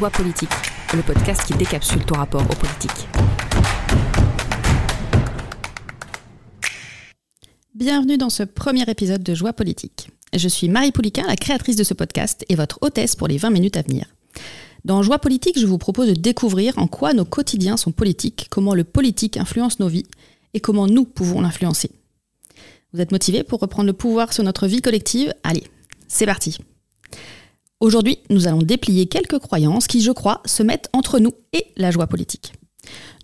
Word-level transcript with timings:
Joie 0.00 0.08
politique, 0.08 0.48
le 0.94 1.02
podcast 1.02 1.44
qui 1.44 1.52
décapsule 1.52 2.02
ton 2.06 2.14
rapport 2.14 2.40
aux 2.40 2.56
politiques. 2.56 3.06
Bienvenue 7.74 8.16
dans 8.16 8.30
ce 8.30 8.44
premier 8.44 8.88
épisode 8.88 9.22
de 9.22 9.34
Joie 9.34 9.52
politique. 9.52 10.08
Je 10.34 10.48
suis 10.48 10.70
Marie 10.70 10.90
Pouliquin, 10.90 11.26
la 11.26 11.36
créatrice 11.36 11.76
de 11.76 11.84
ce 11.84 11.92
podcast 11.92 12.46
et 12.48 12.54
votre 12.54 12.78
hôtesse 12.80 13.14
pour 13.14 13.28
les 13.28 13.36
20 13.36 13.50
minutes 13.50 13.76
à 13.76 13.82
venir. 13.82 14.06
Dans 14.86 15.02
Joie 15.02 15.18
politique, 15.18 15.58
je 15.58 15.66
vous 15.66 15.76
propose 15.76 16.08
de 16.08 16.14
découvrir 16.14 16.78
en 16.78 16.86
quoi 16.86 17.12
nos 17.12 17.26
quotidiens 17.26 17.76
sont 17.76 17.92
politiques, 17.92 18.46
comment 18.48 18.74
le 18.74 18.84
politique 18.84 19.36
influence 19.36 19.80
nos 19.80 19.88
vies 19.88 20.06
et 20.54 20.60
comment 20.60 20.86
nous 20.86 21.04
pouvons 21.04 21.42
l'influencer. 21.42 21.90
Vous 22.94 23.02
êtes 23.02 23.12
motivés 23.12 23.44
pour 23.44 23.60
reprendre 23.60 23.88
le 23.88 23.92
pouvoir 23.92 24.32
sur 24.32 24.44
notre 24.44 24.66
vie 24.66 24.80
collective? 24.80 25.34
Allez, 25.42 25.64
c'est 26.08 26.24
parti. 26.24 26.56
Aujourd'hui, 27.82 28.18
nous 28.28 28.46
allons 28.46 28.58
déplier 28.58 29.06
quelques 29.06 29.38
croyances 29.38 29.86
qui, 29.86 30.02
je 30.02 30.12
crois, 30.12 30.42
se 30.44 30.62
mettent 30.62 30.90
entre 30.92 31.18
nous 31.18 31.32
et 31.54 31.64
la 31.78 31.90
joie 31.90 32.06
politique. 32.06 32.52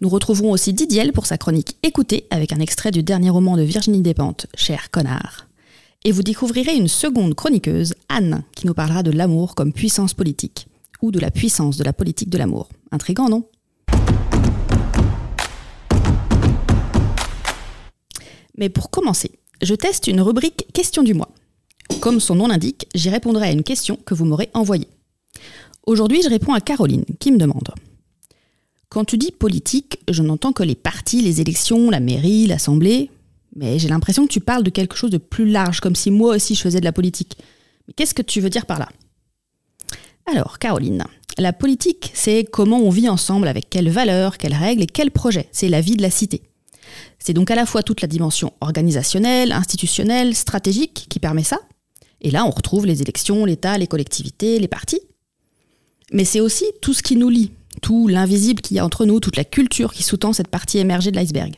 Nous 0.01 0.09
retrouverons 0.09 0.51
aussi 0.51 0.73
Didiel 0.73 1.12
pour 1.12 1.27
sa 1.27 1.37
chronique 1.37 1.77
Écoutez 1.82 2.27
avec 2.30 2.55
un 2.55 2.60
extrait 2.60 2.91
du 2.91 3.02
dernier 3.02 3.29
roman 3.29 3.59
de 3.59 3.62
Virginie 3.62 4.01
Despentes, 4.01 4.46
Cher 4.55 4.91
connard. 4.91 5.46
Et 6.05 6.10
vous 6.10 6.23
découvrirez 6.23 6.74
une 6.74 6.88
seconde 6.88 7.34
chroniqueuse, 7.34 7.92
Anne, 8.09 8.45
qui 8.55 8.66
nous 8.66 8.73
parlera 8.73 9.02
de 9.02 9.10
l'amour 9.10 9.55
comme 9.56 9.74
puissance 9.74 10.15
politique, 10.15 10.68
ou 11.02 11.10
de 11.10 11.20
la 11.20 11.30
puissance 11.30 11.76
de 11.76 11.85
la 11.85 11.93
politique 11.93 12.30
de 12.30 12.38
l'amour. 12.38 12.70
Intrigant, 12.93 13.29
non? 13.29 13.45
Mais 18.57 18.70
pour 18.70 18.88
commencer, 18.88 19.32
je 19.60 19.74
teste 19.74 20.07
une 20.07 20.23
rubrique 20.23 20.66
Question 20.73 21.02
du 21.02 21.13
mois. 21.13 21.29
Comme 22.07 22.21
son 22.21 22.37
nom 22.37 22.46
l'indique, 22.46 22.87
j'y 22.95 23.10
répondrai 23.10 23.49
à 23.49 23.51
une 23.51 23.65
question 23.65 23.96
que 23.96 24.15
vous 24.15 24.24
m'aurez 24.24 24.49
envoyée. 24.54 24.87
Aujourd'hui, 25.88 26.23
je 26.23 26.29
réponds 26.29 26.52
à 26.52 26.60
Caroline, 26.60 27.04
qui 27.18 27.32
me 27.32 27.37
demande 27.37 27.74
Quand 28.88 29.04
tu 29.04 29.18
dis 29.18 29.32
politique, 29.32 29.98
je 30.09 30.23
n'entends 30.23 30.52
que 30.52 30.63
les 30.63 30.76
partis, 30.76 31.21
les 31.21 31.40
élections, 31.40 31.90
la 31.90 31.98
mairie, 31.98 32.46
l'assemblée, 32.46 33.10
mais 33.57 33.80
j'ai 33.80 33.88
l'impression 33.88 34.24
que 34.24 34.32
tu 34.32 34.38
parles 34.38 34.63
de 34.63 34.71
quelque 34.71 34.95
chose 34.95 35.10
de 35.10 35.18
plus 35.18 35.51
large, 35.51 35.80
comme 35.80 35.96
si 35.96 36.13
moi 36.13 36.37
aussi 36.37 36.54
je 36.54 36.60
faisais 36.60 36.79
de 36.79 36.85
la 36.85 36.93
politique. 36.93 37.38
Mais 37.88 37.95
qu'est-ce 37.95 38.15
que 38.15 38.23
tu 38.23 38.41
veux 38.41 38.51
dire 38.51 38.66
par 38.66 38.79
là? 38.79 38.88
Alors, 40.30 40.60
Caroline, 40.60 41.02
la 41.38 41.52
politique, 41.52 42.13
c'est 42.15 42.45
comment 42.45 42.79
on 42.79 42.91
vit 42.91 43.09
ensemble, 43.09 43.48
avec 43.48 43.68
quelles 43.68 43.91
valeurs, 43.91 44.38
quelles 44.38 44.54
règles 44.54 44.85
et 44.85 44.87
quels 44.87 45.10
projets. 45.10 45.48
C'est 45.51 45.68
la 45.68 45.80
vie 45.80 45.96
de 45.96 46.02
la 46.02 46.10
cité. 46.10 46.43
C'est 47.18 47.32
donc 47.35 47.51
à 47.51 47.57
la 47.57 47.66
fois 47.66 47.82
toute 47.82 48.01
la 48.01 48.07
dimension 48.07 48.52
organisationnelle, 48.60 49.51
institutionnelle, 49.51 50.37
stratégique 50.37 51.07
qui 51.09 51.18
permet 51.18 51.43
ça. 51.43 51.59
Et 52.20 52.30
là, 52.30 52.46
on 52.46 52.50
retrouve 52.50 52.86
les 52.86 53.02
élections, 53.02 53.45
l'État, 53.45 53.78
les 53.78 53.86
collectivités, 53.86 54.59
les 54.59 54.68
partis. 54.68 55.00
Mais 56.12 56.24
c'est 56.24 56.40
aussi 56.40 56.64
tout 56.80 56.95
ce 56.95 57.02
qui 57.02 57.16
nous 57.16 57.28
lie, 57.28 57.52
tout 57.82 58.08
l'invisible 58.08 58.62
qu'il 58.62 58.76
y 58.76 58.80
a 58.80 58.84
entre 58.84 59.04
nous, 59.04 59.20
toute 59.20 59.36
la 59.36 59.45
culture 59.45 59.92
qui 59.92 60.02
sous-tend 60.02 60.32
cette 60.32 60.48
partie 60.48 60.78
émergée 60.78 61.10
de 61.10 61.16
l'iceberg. 61.16 61.56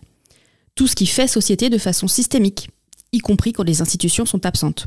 Tout 0.75 0.87
ce 0.87 0.97
qui 0.97 1.07
fait 1.07 1.29
société 1.29 1.71
de 1.71 1.79
façon 1.79 2.09
systémique, 2.09 2.71
y 3.13 3.19
compris 3.19 3.53
quand 3.53 3.63
les 3.63 3.81
institutions 3.81 4.27
sont 4.27 4.47
absentes. 4.47 4.87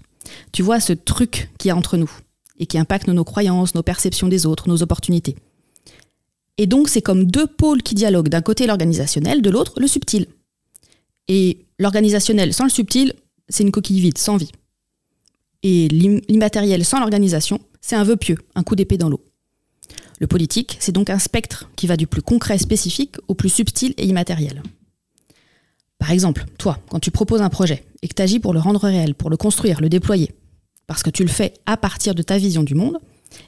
Tu 0.51 0.61
vois 0.61 0.79
ce 0.79 0.93
truc 0.93 1.49
qu'il 1.57 1.69
y 1.69 1.71
a 1.71 1.75
entre 1.75 1.97
nous 1.97 2.11
et 2.59 2.65
qui 2.65 2.77
impacte 2.77 3.07
nos 3.07 3.23
croyances, 3.23 3.75
nos 3.75 3.83
perceptions 3.83 4.27
des 4.27 4.45
autres, 4.45 4.69
nos 4.69 4.83
opportunités. 4.83 5.35
Et 6.57 6.67
donc 6.67 6.89
c'est 6.89 7.01
comme 7.01 7.25
deux 7.25 7.47
pôles 7.47 7.81
qui 7.81 7.95
dialoguent, 7.95 8.29
d'un 8.29 8.41
côté 8.41 8.67
l'organisationnel, 8.67 9.41
de 9.41 9.49
l'autre 9.49 9.79
le 9.79 9.87
subtil. 9.87 10.27
Et 11.27 11.65
l'organisationnel 11.79 12.53
sans 12.53 12.65
le 12.65 12.69
subtil, 12.69 13.13
c'est 13.49 13.63
une 13.63 13.71
coquille 13.71 13.99
vide, 13.99 14.17
sans 14.17 14.37
vie. 14.37 14.51
Et 15.63 15.87
l'immatériel 15.89 16.83
sans 16.85 16.99
l'organisation, 16.99 17.59
c'est 17.81 17.95
un 17.95 18.03
vœu 18.03 18.15
pieux, 18.15 18.37
un 18.55 18.63
coup 18.63 18.75
d'épée 18.75 18.97
dans 18.97 19.09
l'eau. 19.09 19.23
Le 20.19 20.27
politique, 20.27 20.77
c'est 20.79 20.91
donc 20.91 21.09
un 21.09 21.19
spectre 21.19 21.69
qui 21.75 21.87
va 21.87 21.97
du 21.97 22.07
plus 22.07 22.21
concret 22.21 22.57
spécifique 22.57 23.15
au 23.27 23.33
plus 23.33 23.49
subtil 23.49 23.93
et 23.97 24.05
immatériel. 24.05 24.61
Par 25.97 26.11
exemple, 26.11 26.45
toi, 26.57 26.79
quand 26.89 26.99
tu 26.99 27.11
proposes 27.11 27.41
un 27.41 27.49
projet 27.49 27.85
et 28.01 28.07
que 28.07 28.13
tu 28.13 28.21
agis 28.21 28.39
pour 28.39 28.53
le 28.53 28.59
rendre 28.59 28.81
réel, 28.81 29.13
pour 29.13 29.29
le 29.29 29.37
construire, 29.37 29.81
le 29.81 29.89
déployer, 29.89 30.33
parce 30.87 31.03
que 31.03 31.09
tu 31.09 31.23
le 31.23 31.29
fais 31.29 31.53
à 31.65 31.77
partir 31.77 32.15
de 32.15 32.23
ta 32.23 32.37
vision 32.37 32.63
du 32.63 32.75
monde, 32.75 32.97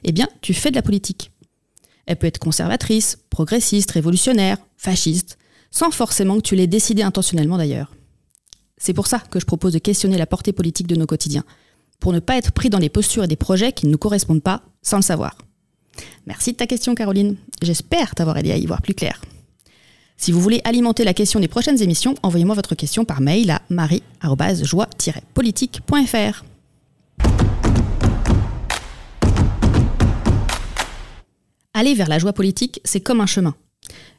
eh 0.04 0.12
bien, 0.12 0.28
tu 0.40 0.54
fais 0.54 0.70
de 0.70 0.76
la 0.76 0.82
politique. 0.82 1.32
Elle 2.06 2.16
peut 2.16 2.26
être 2.26 2.38
conservatrice, 2.38 3.18
progressiste, 3.30 3.90
révolutionnaire, 3.90 4.58
fasciste, 4.76 5.38
sans 5.70 5.90
forcément 5.90 6.36
que 6.36 6.42
tu 6.42 6.54
l'aies 6.54 6.66
décidé 6.66 7.02
intentionnellement 7.02 7.58
d'ailleurs. 7.58 7.92
C'est 8.76 8.94
pour 8.94 9.06
ça 9.06 9.18
que 9.18 9.40
je 9.40 9.46
propose 9.46 9.72
de 9.72 9.78
questionner 9.78 10.18
la 10.18 10.26
portée 10.26 10.52
politique 10.52 10.86
de 10.86 10.96
nos 10.96 11.06
quotidiens, 11.06 11.44
pour 12.00 12.12
ne 12.12 12.20
pas 12.20 12.36
être 12.36 12.52
pris 12.52 12.70
dans 12.70 12.78
des 12.78 12.88
postures 12.88 13.24
et 13.24 13.28
des 13.28 13.36
projets 13.36 13.72
qui 13.72 13.86
ne 13.86 13.92
nous 13.92 13.98
correspondent 13.98 14.42
pas 14.42 14.62
sans 14.82 14.96
le 14.96 15.02
savoir. 15.02 15.36
Merci 16.26 16.52
de 16.52 16.56
ta 16.56 16.66
question 16.66 16.94
Caroline, 16.94 17.36
j'espère 17.62 18.14
t'avoir 18.14 18.38
aidé 18.38 18.52
à 18.52 18.56
y 18.56 18.64
voir 18.66 18.82
plus 18.82 18.94
clair. 18.94 19.20
Si 20.16 20.32
vous 20.32 20.40
voulez 20.40 20.62
alimenter 20.64 21.04
la 21.04 21.12
question 21.12 21.40
des 21.40 21.48
prochaines 21.48 21.82
émissions, 21.82 22.14
envoyez-moi 22.22 22.54
votre 22.54 22.74
question 22.74 23.04
par 23.04 23.20
mail 23.20 23.50
à 23.50 23.60
marie-joie-politique.fr. 23.68 26.44
Aller 31.76 31.94
vers 31.94 32.08
la 32.08 32.20
joie 32.20 32.32
politique, 32.32 32.80
c'est 32.84 33.00
comme 33.00 33.20
un 33.20 33.26
chemin. 33.26 33.56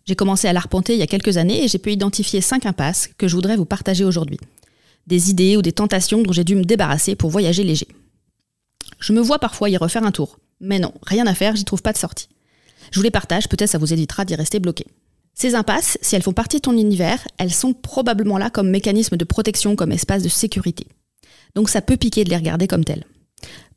J'ai 0.06 0.16
commencé 0.16 0.48
à 0.48 0.54
l'arpenter 0.54 0.94
il 0.94 1.00
y 1.00 1.04
a 1.04 1.08
quelques 1.08 1.38
années 1.38 1.64
et 1.64 1.68
j'ai 1.68 1.80
pu 1.80 1.92
identifier 1.92 2.42
cinq 2.42 2.66
impasses 2.66 3.10
que 3.18 3.28
je 3.28 3.36
voudrais 3.36 3.56
vous 3.56 3.66
partager 3.66 4.04
aujourd'hui. 4.04 4.40
Des 5.08 5.30
idées 5.30 5.58
ou 5.58 5.62
des 5.62 5.72
tentations 5.72 6.22
dont 6.22 6.32
j'ai 6.32 6.44
dû 6.44 6.56
me 6.56 6.64
débarrasser 6.64 7.16
pour 7.16 7.30
voyager 7.30 7.64
léger. 7.64 7.88
Je 9.00 9.14
me 9.14 9.22
vois 9.22 9.40
parfois 9.40 9.70
y 9.70 9.78
refaire 9.78 10.04
un 10.04 10.12
tour, 10.12 10.40
mais 10.60 10.80
non, 10.80 10.94
rien 11.04 11.28
à 11.28 11.34
faire, 11.34 11.56
j'y 11.56 11.66
trouve 11.66 11.82
pas 11.82 11.94
de 11.94 11.98
sortie. 11.98 12.30
Je 12.92 13.00
vous 13.00 13.04
les 13.04 13.12
partage, 13.12 13.50
peut-être 13.50 13.70
ça 13.70 13.78
vous 13.78 13.94
évitera 13.94 14.26
d'y 14.26 14.36
rester 14.36 14.60
bloqué. 14.60 14.86
Ces 15.34 15.54
impasses, 15.56 15.98
si 16.02 16.16
elles 16.16 16.24
font 16.24 16.34
partie 16.34 16.58
de 16.58 16.62
ton 16.62 16.78
univers, 16.78 17.28
elles 17.38 17.54
sont 17.54 17.74
probablement 17.74 18.38
là 18.38 18.50
comme 18.50 18.70
mécanisme 18.70 19.18
de 19.18 19.26
protection, 19.26 19.76
comme 19.76 19.92
espace 19.92 20.24
de 20.24 20.30
sécurité. 20.30 20.88
Donc 21.56 21.70
ça 21.70 21.82
peut 21.82 21.98
piquer 21.98 22.24
de 22.24 22.30
les 22.30 22.38
regarder 22.38 22.68
comme 22.68 22.86
telles. 22.86 23.06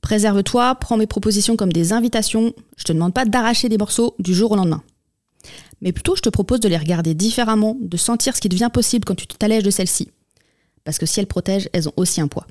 Préserve-toi, 0.00 0.76
prends 0.76 0.96
mes 0.96 1.06
propositions 1.06 1.56
comme 1.56 1.72
des 1.72 1.92
invitations, 1.92 2.54
je 2.76 2.84
te 2.84 2.92
demande 2.92 3.12
pas 3.12 3.24
d'arracher 3.24 3.68
des 3.68 3.78
morceaux 3.78 4.14
du 4.18 4.34
jour 4.34 4.52
au 4.52 4.56
lendemain 4.56 4.82
mais 5.80 5.92
plutôt 5.92 6.16
je 6.16 6.22
te 6.22 6.28
propose 6.28 6.60
de 6.60 6.68
les 6.68 6.76
regarder 6.76 7.14
différemment, 7.14 7.76
de 7.80 7.96
sentir 7.96 8.36
ce 8.36 8.40
qui 8.40 8.48
devient 8.48 8.70
possible 8.72 9.04
quand 9.04 9.14
tu 9.14 9.26
t'allèges 9.26 9.62
de 9.62 9.70
celles-ci. 9.70 10.10
Parce 10.88 10.96
que 10.96 11.04
si 11.04 11.20
elles 11.20 11.26
protègent, 11.26 11.68
elles 11.74 11.86
ont 11.86 11.92
aussi 11.98 12.22
un 12.22 12.28
poids. 12.28 12.46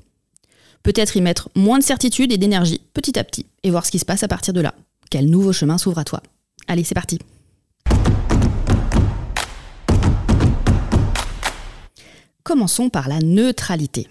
Peut-être 0.84 1.16
y 1.16 1.20
mettre 1.20 1.48
moins 1.56 1.80
de 1.80 1.82
certitude 1.82 2.30
et 2.30 2.38
d'énergie 2.38 2.80
petit 2.94 3.18
à 3.18 3.24
petit, 3.24 3.46
et 3.64 3.70
voir 3.72 3.84
ce 3.84 3.90
qui 3.90 3.98
se 3.98 4.04
passe 4.04 4.22
à 4.22 4.28
partir 4.28 4.54
de 4.54 4.60
là. 4.60 4.76
Quel 5.10 5.28
nouveau 5.28 5.52
chemin 5.52 5.76
s'ouvre 5.76 5.98
à 5.98 6.04
toi. 6.04 6.22
Allez, 6.68 6.84
c'est 6.84 6.94
parti. 6.94 7.18
Commençons 12.44 12.90
par 12.90 13.08
la 13.08 13.18
neutralité. 13.18 14.06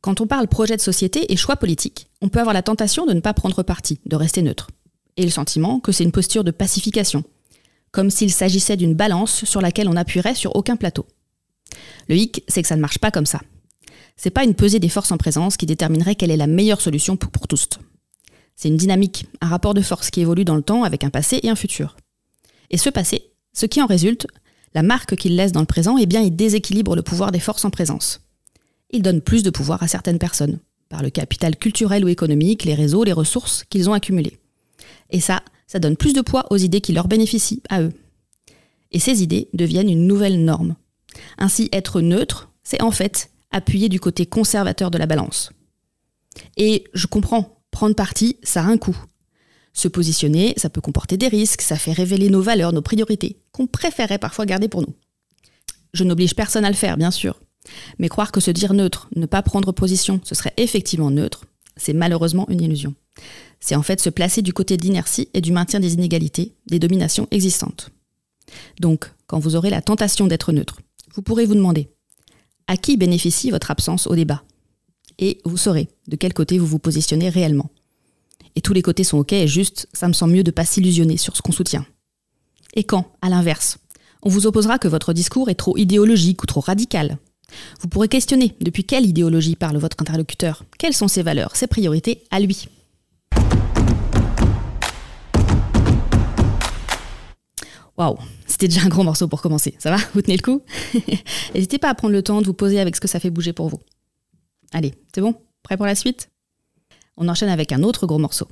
Quand 0.00 0.22
on 0.22 0.26
parle 0.26 0.48
projet 0.48 0.76
de 0.76 0.80
société 0.80 1.30
et 1.30 1.36
choix 1.36 1.56
politique, 1.56 2.08
on 2.22 2.30
peut 2.30 2.40
avoir 2.40 2.54
la 2.54 2.62
tentation 2.62 3.04
de 3.04 3.12
ne 3.12 3.20
pas 3.20 3.34
prendre 3.34 3.62
parti, 3.62 4.00
de 4.06 4.16
rester 4.16 4.40
neutre. 4.40 4.70
Et 5.18 5.24
le 5.24 5.30
sentiment 5.30 5.78
que 5.78 5.92
c'est 5.92 6.04
une 6.04 6.12
posture 6.12 6.42
de 6.42 6.52
pacification, 6.52 7.22
comme 7.90 8.08
s'il 8.08 8.32
s'agissait 8.32 8.78
d'une 8.78 8.94
balance 8.94 9.44
sur 9.44 9.60
laquelle 9.60 9.90
on 9.90 9.92
n'appuierait 9.92 10.34
sur 10.34 10.56
aucun 10.56 10.76
plateau. 10.76 11.04
Le 12.08 12.16
hic, 12.16 12.42
c'est 12.48 12.62
que 12.62 12.68
ça 12.68 12.76
ne 12.76 12.80
marche 12.80 12.98
pas 12.98 13.10
comme 13.10 13.26
ça. 13.26 13.40
C'est 14.18 14.30
pas 14.30 14.44
une 14.44 14.54
pesée 14.54 14.80
des 14.80 14.88
forces 14.88 15.12
en 15.12 15.16
présence 15.16 15.56
qui 15.56 15.64
déterminerait 15.64 16.16
quelle 16.16 16.32
est 16.32 16.36
la 16.36 16.48
meilleure 16.48 16.80
solution 16.80 17.16
pour, 17.16 17.46
tous. 17.46 17.68
C'est 18.56 18.68
une 18.68 18.76
dynamique, 18.76 19.26
un 19.40 19.46
rapport 19.46 19.74
de 19.74 19.80
force 19.80 20.10
qui 20.10 20.20
évolue 20.20 20.44
dans 20.44 20.56
le 20.56 20.62
temps 20.62 20.82
avec 20.82 21.04
un 21.04 21.10
passé 21.10 21.38
et 21.44 21.48
un 21.48 21.54
futur. 21.54 21.96
Et 22.70 22.78
ce 22.78 22.90
passé, 22.90 23.30
ce 23.52 23.64
qui 23.64 23.80
en 23.80 23.86
résulte, 23.86 24.26
la 24.74 24.82
marque 24.82 25.14
qu'il 25.14 25.36
laisse 25.36 25.52
dans 25.52 25.60
le 25.60 25.66
présent, 25.66 25.96
eh 25.98 26.06
bien, 26.06 26.20
il 26.20 26.34
déséquilibre 26.34 26.96
le 26.96 27.02
pouvoir 27.02 27.30
des 27.30 27.38
forces 27.38 27.64
en 27.64 27.70
présence. 27.70 28.20
Il 28.90 29.02
donne 29.02 29.20
plus 29.20 29.44
de 29.44 29.50
pouvoir 29.50 29.84
à 29.84 29.88
certaines 29.88 30.18
personnes, 30.18 30.58
par 30.88 31.02
le 31.02 31.10
capital 31.10 31.56
culturel 31.56 32.04
ou 32.04 32.08
économique, 32.08 32.64
les 32.64 32.74
réseaux, 32.74 33.04
les 33.04 33.12
ressources 33.12 33.64
qu'ils 33.70 33.88
ont 33.88 33.94
accumulés. 33.94 34.36
Et 35.10 35.20
ça, 35.20 35.42
ça 35.68 35.78
donne 35.78 35.96
plus 35.96 36.12
de 36.12 36.22
poids 36.22 36.46
aux 36.50 36.56
idées 36.56 36.80
qui 36.80 36.92
leur 36.92 37.06
bénéficient 37.06 37.62
à 37.70 37.82
eux. 37.82 37.92
Et 38.90 38.98
ces 38.98 39.22
idées 39.22 39.48
deviennent 39.54 39.90
une 39.90 40.08
nouvelle 40.08 40.44
norme. 40.44 40.74
Ainsi, 41.38 41.68
être 41.72 42.00
neutre, 42.00 42.50
c'est 42.64 42.82
en 42.82 42.90
fait 42.90 43.30
appuyer 43.50 43.88
du 43.88 44.00
côté 44.00 44.26
conservateur 44.26 44.90
de 44.90 44.98
la 44.98 45.06
balance. 45.06 45.50
Et 46.56 46.84
je 46.94 47.06
comprends, 47.06 47.62
prendre 47.70 47.94
parti, 47.94 48.36
ça 48.42 48.62
a 48.62 48.66
un 48.66 48.78
coût. 48.78 48.96
Se 49.72 49.88
positionner, 49.88 50.54
ça 50.56 50.70
peut 50.70 50.80
comporter 50.80 51.16
des 51.16 51.28
risques, 51.28 51.62
ça 51.62 51.76
fait 51.76 51.92
révéler 51.92 52.30
nos 52.30 52.42
valeurs, 52.42 52.72
nos 52.72 52.82
priorités, 52.82 53.40
qu'on 53.52 53.66
préférait 53.66 54.18
parfois 54.18 54.46
garder 54.46 54.68
pour 54.68 54.82
nous. 54.82 54.94
Je 55.92 56.04
n'oblige 56.04 56.34
personne 56.34 56.64
à 56.64 56.70
le 56.70 56.76
faire, 56.76 56.96
bien 56.96 57.10
sûr. 57.10 57.40
Mais 57.98 58.08
croire 58.08 58.32
que 58.32 58.40
se 58.40 58.50
dire 58.50 58.74
neutre, 58.74 59.08
ne 59.14 59.26
pas 59.26 59.42
prendre 59.42 59.72
position, 59.72 60.20
ce 60.24 60.34
serait 60.34 60.54
effectivement 60.56 61.10
neutre, 61.10 61.44
c'est 61.76 61.92
malheureusement 61.92 62.48
une 62.48 62.60
illusion. 62.60 62.94
C'est 63.60 63.76
en 63.76 63.82
fait 63.82 64.00
se 64.00 64.10
placer 64.10 64.42
du 64.42 64.52
côté 64.52 64.76
de 64.76 64.82
l'inertie 64.82 65.28
et 65.34 65.40
du 65.40 65.52
maintien 65.52 65.80
des 65.80 65.94
inégalités, 65.94 66.54
des 66.66 66.78
dominations 66.78 67.28
existantes. 67.30 67.90
Donc, 68.80 69.12
quand 69.26 69.38
vous 69.38 69.56
aurez 69.56 69.70
la 69.70 69.82
tentation 69.82 70.26
d'être 70.26 70.52
neutre, 70.52 70.80
vous 71.14 71.22
pourrez 71.22 71.44
vous 71.44 71.54
demander 71.54 71.88
à 72.68 72.76
qui 72.76 72.96
bénéficie 72.96 73.50
votre 73.50 73.70
absence 73.72 74.06
au 74.06 74.14
débat? 74.14 74.44
Et 75.18 75.40
vous 75.44 75.56
saurez 75.56 75.88
de 76.06 76.16
quel 76.16 76.32
côté 76.32 76.58
vous 76.58 76.66
vous 76.66 76.78
positionnez 76.78 77.28
réellement. 77.28 77.70
et 78.54 78.60
tous 78.60 78.72
les 78.72 78.82
côtés 78.82 79.04
sont 79.04 79.18
ok, 79.18 79.32
et 79.32 79.48
juste, 79.48 79.88
ça 79.92 80.08
me 80.08 80.12
semble 80.12 80.34
mieux 80.34 80.44
de 80.44 80.50
pas 80.50 80.64
s'illusionner 80.64 81.16
sur 81.16 81.36
ce 81.36 81.42
qu'on 81.42 81.52
soutient. 81.52 81.86
Et 82.74 82.84
quand, 82.84 83.12
à 83.22 83.28
l'inverse, 83.28 83.78
on 84.22 84.28
vous 84.28 84.46
opposera 84.46 84.78
que 84.78 84.88
votre 84.88 85.12
discours 85.12 85.48
est 85.48 85.54
trop 85.54 85.76
idéologique 85.76 86.42
ou 86.42 86.46
trop 86.46 86.60
radical, 86.60 87.18
vous 87.80 87.88
pourrez 87.88 88.08
questionner 88.08 88.54
depuis 88.60 88.84
quelle 88.84 89.06
idéologie 89.06 89.56
parle 89.56 89.78
votre 89.78 89.96
interlocuteur, 90.00 90.64
quelles 90.78 90.94
sont 90.94 91.08
ses 91.08 91.22
valeurs, 91.22 91.56
ses 91.56 91.66
priorités 91.66 92.24
à 92.30 92.40
lui? 92.40 92.68
Waouh, 97.98 98.16
c'était 98.46 98.68
déjà 98.68 98.82
un 98.82 98.88
gros 98.88 99.02
morceau 99.02 99.26
pour 99.26 99.42
commencer. 99.42 99.74
Ça 99.80 99.90
va 99.90 99.96
Vous 100.14 100.22
tenez 100.22 100.36
le 100.36 100.42
coup 100.42 100.62
N'hésitez 101.54 101.78
pas 101.78 101.90
à 101.90 101.94
prendre 101.94 102.12
le 102.12 102.22
temps 102.22 102.40
de 102.40 102.46
vous 102.46 102.54
poser 102.54 102.78
avec 102.78 102.94
ce 102.94 103.00
que 103.00 103.08
ça 103.08 103.18
fait 103.18 103.30
bouger 103.30 103.52
pour 103.52 103.68
vous. 103.68 103.80
Allez, 104.72 104.94
c'est 105.12 105.20
bon? 105.20 105.34
Prêt 105.64 105.76
pour 105.76 105.86
la 105.86 105.96
suite? 105.96 106.30
On 107.16 107.28
enchaîne 107.28 107.48
avec 107.48 107.72
un 107.72 107.82
autre 107.82 108.06
gros 108.06 108.18
morceau. 108.18 108.46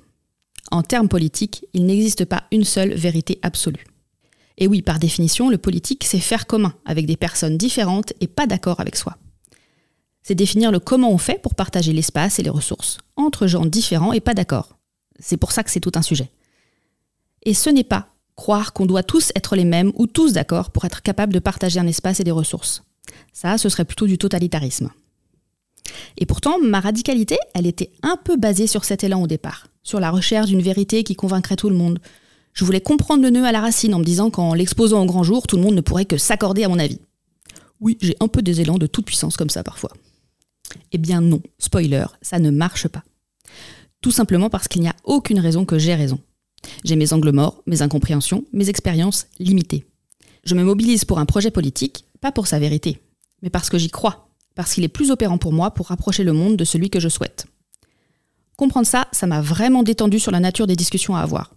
En 0.72 0.82
termes 0.82 1.08
politiques, 1.08 1.64
il 1.74 1.86
n'existe 1.86 2.24
pas 2.24 2.42
une 2.50 2.64
seule 2.64 2.94
vérité 2.94 3.38
absolue. 3.42 3.86
Et 4.58 4.66
oui, 4.66 4.82
par 4.82 4.98
définition, 4.98 5.48
le 5.48 5.58
politique, 5.58 6.02
c'est 6.02 6.18
faire 6.18 6.48
commun 6.48 6.74
avec 6.84 7.06
des 7.06 7.16
personnes 7.16 7.56
différentes 7.56 8.14
et 8.20 8.26
pas 8.26 8.48
d'accord 8.48 8.80
avec 8.80 8.96
soi. 8.96 9.16
C'est 10.24 10.34
définir 10.34 10.72
le 10.72 10.80
comment 10.80 11.12
on 11.12 11.18
fait 11.18 11.40
pour 11.40 11.54
partager 11.54 11.92
l'espace 11.92 12.40
et 12.40 12.42
les 12.42 12.50
ressources 12.50 12.98
entre 13.14 13.46
gens 13.46 13.64
différents 13.64 14.12
et 14.12 14.20
pas 14.20 14.34
d'accord. 14.34 14.76
C'est 15.20 15.36
pour 15.36 15.52
ça 15.52 15.62
que 15.62 15.70
c'est 15.70 15.78
tout 15.78 15.92
un 15.94 16.02
sujet. 16.02 16.32
Et 17.44 17.54
ce 17.54 17.70
n'est 17.70 17.84
pas 17.84 18.15
croire 18.36 18.72
qu'on 18.72 18.86
doit 18.86 19.02
tous 19.02 19.32
être 19.34 19.56
les 19.56 19.64
mêmes 19.64 19.92
ou 19.96 20.06
tous 20.06 20.32
d'accord 20.32 20.70
pour 20.70 20.84
être 20.84 21.02
capable 21.02 21.32
de 21.32 21.38
partager 21.38 21.80
un 21.80 21.86
espace 21.86 22.20
et 22.20 22.24
des 22.24 22.30
ressources. 22.30 22.82
Ça, 23.32 23.58
ce 23.58 23.68
serait 23.68 23.84
plutôt 23.84 24.06
du 24.06 24.18
totalitarisme. 24.18 24.90
Et 26.18 26.26
pourtant, 26.26 26.58
ma 26.60 26.80
radicalité, 26.80 27.38
elle 27.54 27.66
était 27.66 27.92
un 28.02 28.16
peu 28.16 28.36
basée 28.36 28.66
sur 28.66 28.84
cet 28.84 29.04
élan 29.04 29.22
au 29.22 29.26
départ, 29.26 29.68
sur 29.82 30.00
la 30.00 30.10
recherche 30.10 30.48
d'une 30.48 30.62
vérité 30.62 31.04
qui 31.04 31.14
convaincrait 31.14 31.56
tout 31.56 31.70
le 31.70 31.76
monde, 31.76 31.98
je 32.56 32.64
voulais 32.64 32.80
comprendre 32.80 33.22
le 33.22 33.28
nœud 33.28 33.44
à 33.44 33.52
la 33.52 33.60
racine 33.60 33.92
en 33.92 33.98
me 33.98 34.04
disant 34.04 34.30
qu'en 34.30 34.54
l'exposant 34.54 35.02
au 35.02 35.04
grand 35.04 35.22
jour, 35.22 35.46
tout 35.46 35.56
le 35.56 35.62
monde 35.62 35.74
ne 35.74 35.82
pourrait 35.82 36.06
que 36.06 36.16
s'accorder 36.16 36.64
à 36.64 36.68
mon 36.70 36.78
avis. 36.78 36.98
Oui, 37.80 37.98
j'ai 38.00 38.16
un 38.18 38.28
peu 38.28 38.40
des 38.40 38.62
élans 38.62 38.78
de 38.78 38.86
toute 38.86 39.04
puissance 39.04 39.36
comme 39.36 39.50
ça 39.50 39.62
parfois. 39.62 39.92
Eh 40.90 40.96
bien 40.96 41.20
non, 41.20 41.42
spoiler, 41.58 42.06
ça 42.22 42.38
ne 42.38 42.48
marche 42.48 42.88
pas. 42.88 43.04
Tout 44.00 44.10
simplement 44.10 44.48
parce 44.48 44.68
qu'il 44.68 44.80
n'y 44.80 44.88
a 44.88 44.96
aucune 45.04 45.38
raison 45.38 45.66
que 45.66 45.78
j'ai 45.78 45.94
raison. 45.94 46.18
J'ai 46.84 46.96
mes 46.96 47.12
angles 47.12 47.32
morts, 47.32 47.62
mes 47.66 47.82
incompréhensions, 47.82 48.44
mes 48.52 48.68
expériences 48.68 49.26
limitées. 49.38 49.84
Je 50.44 50.54
me 50.54 50.64
mobilise 50.64 51.04
pour 51.04 51.18
un 51.18 51.26
projet 51.26 51.50
politique, 51.50 52.04
pas 52.20 52.32
pour 52.32 52.46
sa 52.46 52.58
vérité, 52.58 53.00
mais 53.42 53.50
parce 53.50 53.68
que 53.68 53.78
j'y 53.78 53.90
crois, 53.90 54.28
parce 54.54 54.74
qu'il 54.74 54.84
est 54.84 54.88
plus 54.88 55.10
opérant 55.10 55.38
pour 55.38 55.52
moi 55.52 55.72
pour 55.72 55.88
rapprocher 55.88 56.24
le 56.24 56.32
monde 56.32 56.56
de 56.56 56.64
celui 56.64 56.90
que 56.90 57.00
je 57.00 57.08
souhaite. 57.08 57.46
Comprendre 58.56 58.86
ça, 58.86 59.08
ça 59.12 59.26
m'a 59.26 59.42
vraiment 59.42 59.82
détendu 59.82 60.18
sur 60.18 60.30
la 60.30 60.40
nature 60.40 60.66
des 60.66 60.76
discussions 60.76 61.16
à 61.16 61.20
avoir. 61.20 61.54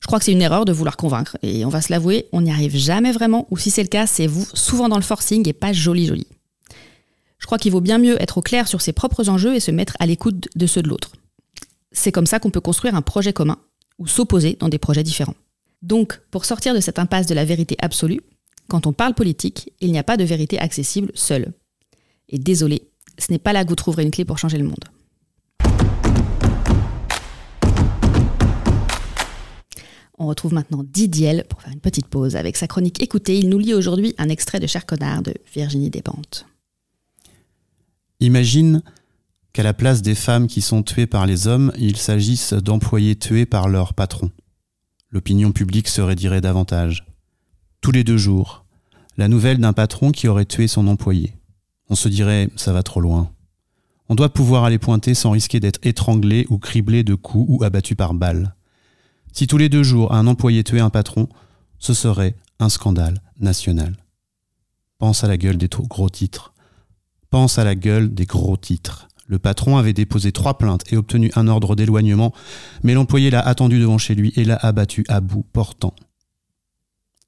Je 0.00 0.06
crois 0.06 0.18
que 0.18 0.24
c'est 0.24 0.32
une 0.32 0.42
erreur 0.42 0.64
de 0.64 0.72
vouloir 0.72 0.96
convaincre, 0.96 1.38
et 1.42 1.64
on 1.64 1.70
va 1.70 1.80
se 1.80 1.90
l'avouer, 1.90 2.26
on 2.32 2.42
n'y 2.42 2.50
arrive 2.50 2.76
jamais 2.76 3.12
vraiment, 3.12 3.46
ou 3.50 3.56
si 3.56 3.70
c'est 3.70 3.82
le 3.82 3.88
cas, 3.88 4.06
c'est 4.06 4.28
souvent 4.54 4.88
dans 4.88 4.96
le 4.96 5.02
forcing 5.02 5.48
et 5.48 5.52
pas 5.52 5.72
joli 5.72 6.06
joli. 6.06 6.26
Je 7.38 7.46
crois 7.46 7.58
qu'il 7.58 7.72
vaut 7.72 7.80
bien 7.80 7.98
mieux 7.98 8.20
être 8.22 8.38
au 8.38 8.42
clair 8.42 8.68
sur 8.68 8.80
ses 8.80 8.92
propres 8.92 9.28
enjeux 9.28 9.54
et 9.54 9.60
se 9.60 9.70
mettre 9.70 9.96
à 10.00 10.06
l'écoute 10.06 10.48
de 10.54 10.66
ceux 10.66 10.82
de 10.82 10.88
l'autre. 10.88 11.12
C'est 11.92 12.12
comme 12.12 12.26
ça 12.26 12.38
qu'on 12.38 12.50
peut 12.50 12.60
construire 12.60 12.94
un 12.94 13.02
projet 13.02 13.32
commun, 13.32 13.58
ou 13.98 14.06
s'opposer 14.06 14.56
dans 14.58 14.68
des 14.68 14.78
projets 14.78 15.02
différents. 15.02 15.34
Donc, 15.82 16.20
pour 16.30 16.44
sortir 16.44 16.74
de 16.74 16.80
cette 16.80 16.98
impasse 16.98 17.26
de 17.26 17.34
la 17.34 17.44
vérité 17.44 17.76
absolue, 17.80 18.20
quand 18.68 18.86
on 18.86 18.92
parle 18.92 19.14
politique, 19.14 19.72
il 19.80 19.92
n'y 19.92 19.98
a 19.98 20.04
pas 20.04 20.16
de 20.16 20.24
vérité 20.24 20.58
accessible 20.58 21.10
seule. 21.14 21.52
Et 22.28 22.38
désolé, 22.38 22.82
ce 23.18 23.30
n'est 23.30 23.38
pas 23.38 23.52
là 23.52 23.64
que 23.64 23.68
vous 23.68 23.76
trouverez 23.76 24.02
une 24.02 24.10
clé 24.10 24.24
pour 24.24 24.38
changer 24.38 24.58
le 24.58 24.64
monde. 24.64 24.84
On 30.16 30.26
retrouve 30.26 30.54
maintenant 30.54 30.84
Didiel 30.84 31.44
pour 31.48 31.60
faire 31.60 31.72
une 31.72 31.80
petite 31.80 32.06
pause 32.06 32.36
avec 32.36 32.56
sa 32.56 32.66
chronique 32.68 33.02
Écoutez. 33.02 33.38
Il 33.38 33.48
nous 33.48 33.58
lit 33.58 33.74
aujourd'hui 33.74 34.14
un 34.16 34.28
extrait 34.28 34.60
de 34.60 34.66
Cher 34.66 34.86
Connard 34.86 35.22
de 35.22 35.34
Virginie 35.52 35.90
Despentes. 35.90 36.46
Imagine 38.20 38.82
qu'à 39.54 39.62
la 39.62 39.72
place 39.72 40.02
des 40.02 40.16
femmes 40.16 40.48
qui 40.48 40.60
sont 40.60 40.82
tuées 40.82 41.06
par 41.06 41.26
les 41.26 41.46
hommes, 41.46 41.72
il 41.78 41.96
s'agisse 41.96 42.52
d'employés 42.52 43.16
tués 43.16 43.46
par 43.46 43.68
leur 43.68 43.94
patron. 43.94 44.30
L'opinion 45.10 45.52
publique 45.52 45.86
se 45.86 46.00
raidirait 46.02 46.40
davantage. 46.40 47.06
Tous 47.80 47.92
les 47.92 48.02
deux 48.02 48.16
jours, 48.16 48.64
la 49.16 49.28
nouvelle 49.28 49.58
d'un 49.58 49.72
patron 49.72 50.10
qui 50.10 50.26
aurait 50.26 50.44
tué 50.44 50.66
son 50.66 50.88
employé. 50.88 51.34
On 51.88 51.94
se 51.94 52.08
dirait 52.08 52.50
ça 52.56 52.72
va 52.72 52.82
trop 52.82 53.00
loin. 53.00 53.30
On 54.08 54.16
doit 54.16 54.34
pouvoir 54.34 54.64
aller 54.64 54.78
pointer 54.78 55.14
sans 55.14 55.30
risquer 55.30 55.60
d'être 55.60 55.78
étranglé 55.84 56.46
ou 56.50 56.58
criblé 56.58 57.04
de 57.04 57.14
coups 57.14 57.46
ou 57.48 57.62
abattu 57.62 57.94
par 57.94 58.12
balles. 58.12 58.56
Si 59.32 59.46
tous 59.46 59.56
les 59.56 59.68
deux 59.68 59.84
jours 59.84 60.12
un 60.12 60.26
employé 60.26 60.64
tuait 60.64 60.80
un 60.80 60.90
patron, 60.90 61.28
ce 61.78 61.94
serait 61.94 62.34
un 62.58 62.68
scandale 62.68 63.22
national. 63.38 63.94
Pense 64.98 65.22
à 65.22 65.28
la 65.28 65.36
gueule 65.36 65.58
des 65.58 65.68
gros 65.68 66.10
titres. 66.10 66.54
Pense 67.30 67.58
à 67.58 67.64
la 67.64 67.76
gueule 67.76 68.12
des 68.12 68.26
gros 68.26 68.56
titres. 68.56 69.08
Le 69.26 69.38
patron 69.38 69.76
avait 69.76 69.92
déposé 69.92 70.32
trois 70.32 70.58
plaintes 70.58 70.84
et 70.92 70.96
obtenu 70.96 71.30
un 71.34 71.48
ordre 71.48 71.76
d'éloignement, 71.76 72.34
mais 72.82 72.94
l'employé 72.94 73.30
l'a 73.30 73.40
attendu 73.40 73.80
devant 73.80 73.98
chez 73.98 74.14
lui 74.14 74.32
et 74.36 74.44
l'a 74.44 74.56
abattu 74.56 75.04
à 75.08 75.20
bout 75.20 75.46
portant. 75.52 75.94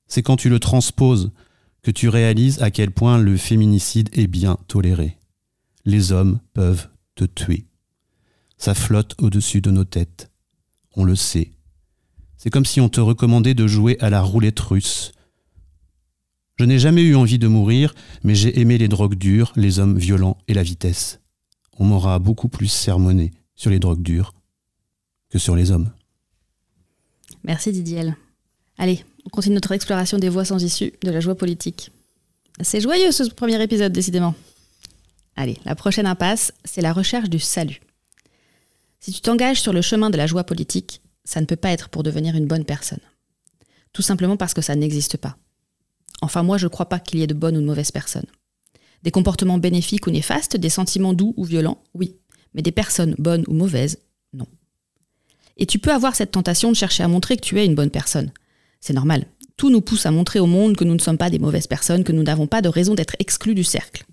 C'est 0.07 0.23
quand 0.23 0.37
tu 0.37 0.49
le 0.49 0.61
transposes 0.61 1.33
que 1.83 1.91
tu 1.91 2.09
réalises 2.09 2.63
à 2.63 2.71
quel 2.71 2.91
point 2.91 3.19
le 3.19 3.37
féminicide 3.37 4.11
est 4.13 4.27
bien 4.27 4.59
toléré. 4.69 5.17
Les 5.85 6.13
hommes 6.13 6.41
peuvent 6.53 6.89
te 7.15 7.25
tuer. 7.25 7.67
Ça 8.59 8.75
flotte 8.75 9.15
au-dessus 9.19 9.61
de 9.61 9.71
nos 9.71 9.85
têtes. 9.85 10.31
On 10.97 11.05
le 11.05 11.15
sait, 11.15 11.53
c'est 12.37 12.51
comme 12.51 12.65
si 12.65 12.81
on 12.81 12.89
te 12.89 13.01
recommandait 13.01 13.55
de 13.55 13.67
jouer 13.67 13.97
à 14.01 14.11
la 14.11 14.21
roulette 14.21 14.61
russe. 14.61 15.13
Je 16.59 16.65
n'ai 16.65 16.79
jamais 16.79 17.03
eu 17.03 17.17
envie 17.17 17.39
de 17.39 17.49
mourir, 17.49 17.95
mais 18.23 18.35
j'ai 18.35 18.61
aimé 18.61 18.79
les 18.79 18.89
drogues 18.89 19.17
dures, 19.17 19.53
les 19.57 19.79
hommes 19.79 19.99
violents 19.99 20.39
et 20.49 20.55
la 20.55 20.63
vitesse. 20.63 21.21
On 21.79 21.85
m'aura 21.85 22.19
beaucoup 22.19 22.49
plus 22.49 22.69
sermonné 22.69 23.33
sur 23.55 23.71
les 23.71 23.79
drogues 23.79 24.03
dures 24.03 24.35
que 25.31 25.39
sur 25.39 25.57
les 25.57 25.71
hommes. 25.71 25.91
Merci 27.45 27.73
Didier. 27.73 28.13
Allez, 28.79 29.05
on 29.25 29.31
continue 29.31 29.55
notre 29.55 29.73
exploration 29.73 30.19
des 30.19 30.29
voies 30.29 30.45
sans 30.45 30.63
issue 30.63 30.93
de 31.03 31.11
la 31.11 31.21
joie 31.21 31.37
politique. 31.37 31.91
C'est 32.61 32.81
joyeux 32.81 33.13
ce 33.13 33.25
premier 33.25 33.63
épisode, 33.63 33.93
décidément. 33.93 34.35
Allez, 35.37 35.59
la 35.65 35.75
prochaine 35.75 36.07
impasse, 36.07 36.53
c'est 36.65 36.81
la 36.81 36.93
recherche 36.93 37.29
du 37.29 37.39
salut. 37.39 37.81
Si 39.01 39.13
tu 39.13 39.21
t'engages 39.21 39.61
sur 39.61 39.73
le 39.73 39.83
chemin 39.83 40.11
de 40.11 40.17
la 40.17 40.27
joie 40.27 40.45
politique, 40.45 41.03
ça 41.25 41.41
ne 41.41 41.47
peut 41.47 41.57
pas 41.57 41.71
être 41.71 41.91
pour 41.91 42.03
devenir 42.03 42.35
une 42.35 42.47
bonne 42.47 42.65
personne. 42.65 43.01
Tout 43.93 44.03
simplement 44.03 44.37
parce 44.37 44.55
que 44.55 44.63
ça 44.63 44.75
n'existe 44.75 45.17
pas. 45.17 45.37
Enfin, 46.23 46.43
moi, 46.43 46.57
je 46.57 46.67
ne 46.67 46.71
crois 46.71 46.89
pas 46.89 46.99
qu'il 46.99 47.19
y 47.19 47.23
ait 47.23 47.27
de 47.27 47.35
bonnes 47.35 47.57
ou 47.57 47.61
de 47.61 47.67
mauvaises 47.67 47.93
personnes. 47.93 48.27
Des 49.07 49.13
comportements 49.13 49.59
bénéfiques 49.59 50.09
ou 50.09 50.11
néfastes, 50.11 50.57
des 50.57 50.69
sentiments 50.69 51.15
doux 51.15 51.33
ou 51.37 51.45
violents, 51.45 51.79
oui. 51.95 52.17
Mais 52.55 52.63
des 52.63 52.73
personnes 52.73 53.15
bonnes 53.19 53.45
ou 53.47 53.53
mauvaises, 53.55 54.01
non. 54.33 54.49
Et 55.57 55.67
tu 55.67 55.79
peux 55.79 55.93
avoir 55.93 56.17
cette 56.17 56.33
tentation 56.33 56.73
de 56.73 56.77
chercher 56.77 57.05
à 57.05 57.09
montrer 57.09 57.37
que 57.37 57.47
tu 57.47 57.61
es 57.61 57.65
une 57.65 57.77
bonne 57.77 57.91
personne. 57.91 58.33
C'est 58.81 58.95
normal. 58.95 59.27
Tout 59.57 59.71
nous 59.71 59.81
pousse 59.81 60.07
à 60.07 60.11
montrer 60.11 60.41
au 60.41 60.47
monde 60.47 60.77
que 60.77 60.83
nous 60.83 60.95
ne 60.95 61.01
sommes 61.01 61.19
pas 61.19 61.31
des 61.31 61.39
mauvaises 61.39 61.69
personnes, 61.69 62.03
que 62.03 62.11
nous 62.11 62.25
n'avons 62.25 62.49
pas 62.49 62.63
de 62.63 62.69
raison 62.69 62.97
d'être 62.97 63.15
exclus 63.21 63.55
du 63.55 63.63
cercle. 63.63 64.05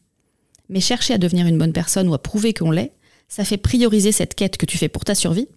Mais 0.69 0.79
chercher 0.79 1.15
à 1.15 1.17
devenir 1.17 1.47
une 1.47 1.57
bonne 1.57 1.73
personne 1.73 2.07
ou 2.07 2.13
à 2.13 2.21
prouver 2.21 2.53
qu'on 2.53 2.69
l'est, 2.69 2.93
ça 3.27 3.43
fait 3.43 3.57
prioriser 3.57 4.11
cette 4.11 4.35
quête 4.35 4.57
que 4.57 4.67
tu 4.67 4.77
fais 4.77 4.89
pour 4.89 5.03
ta 5.03 5.15
survie 5.15 5.47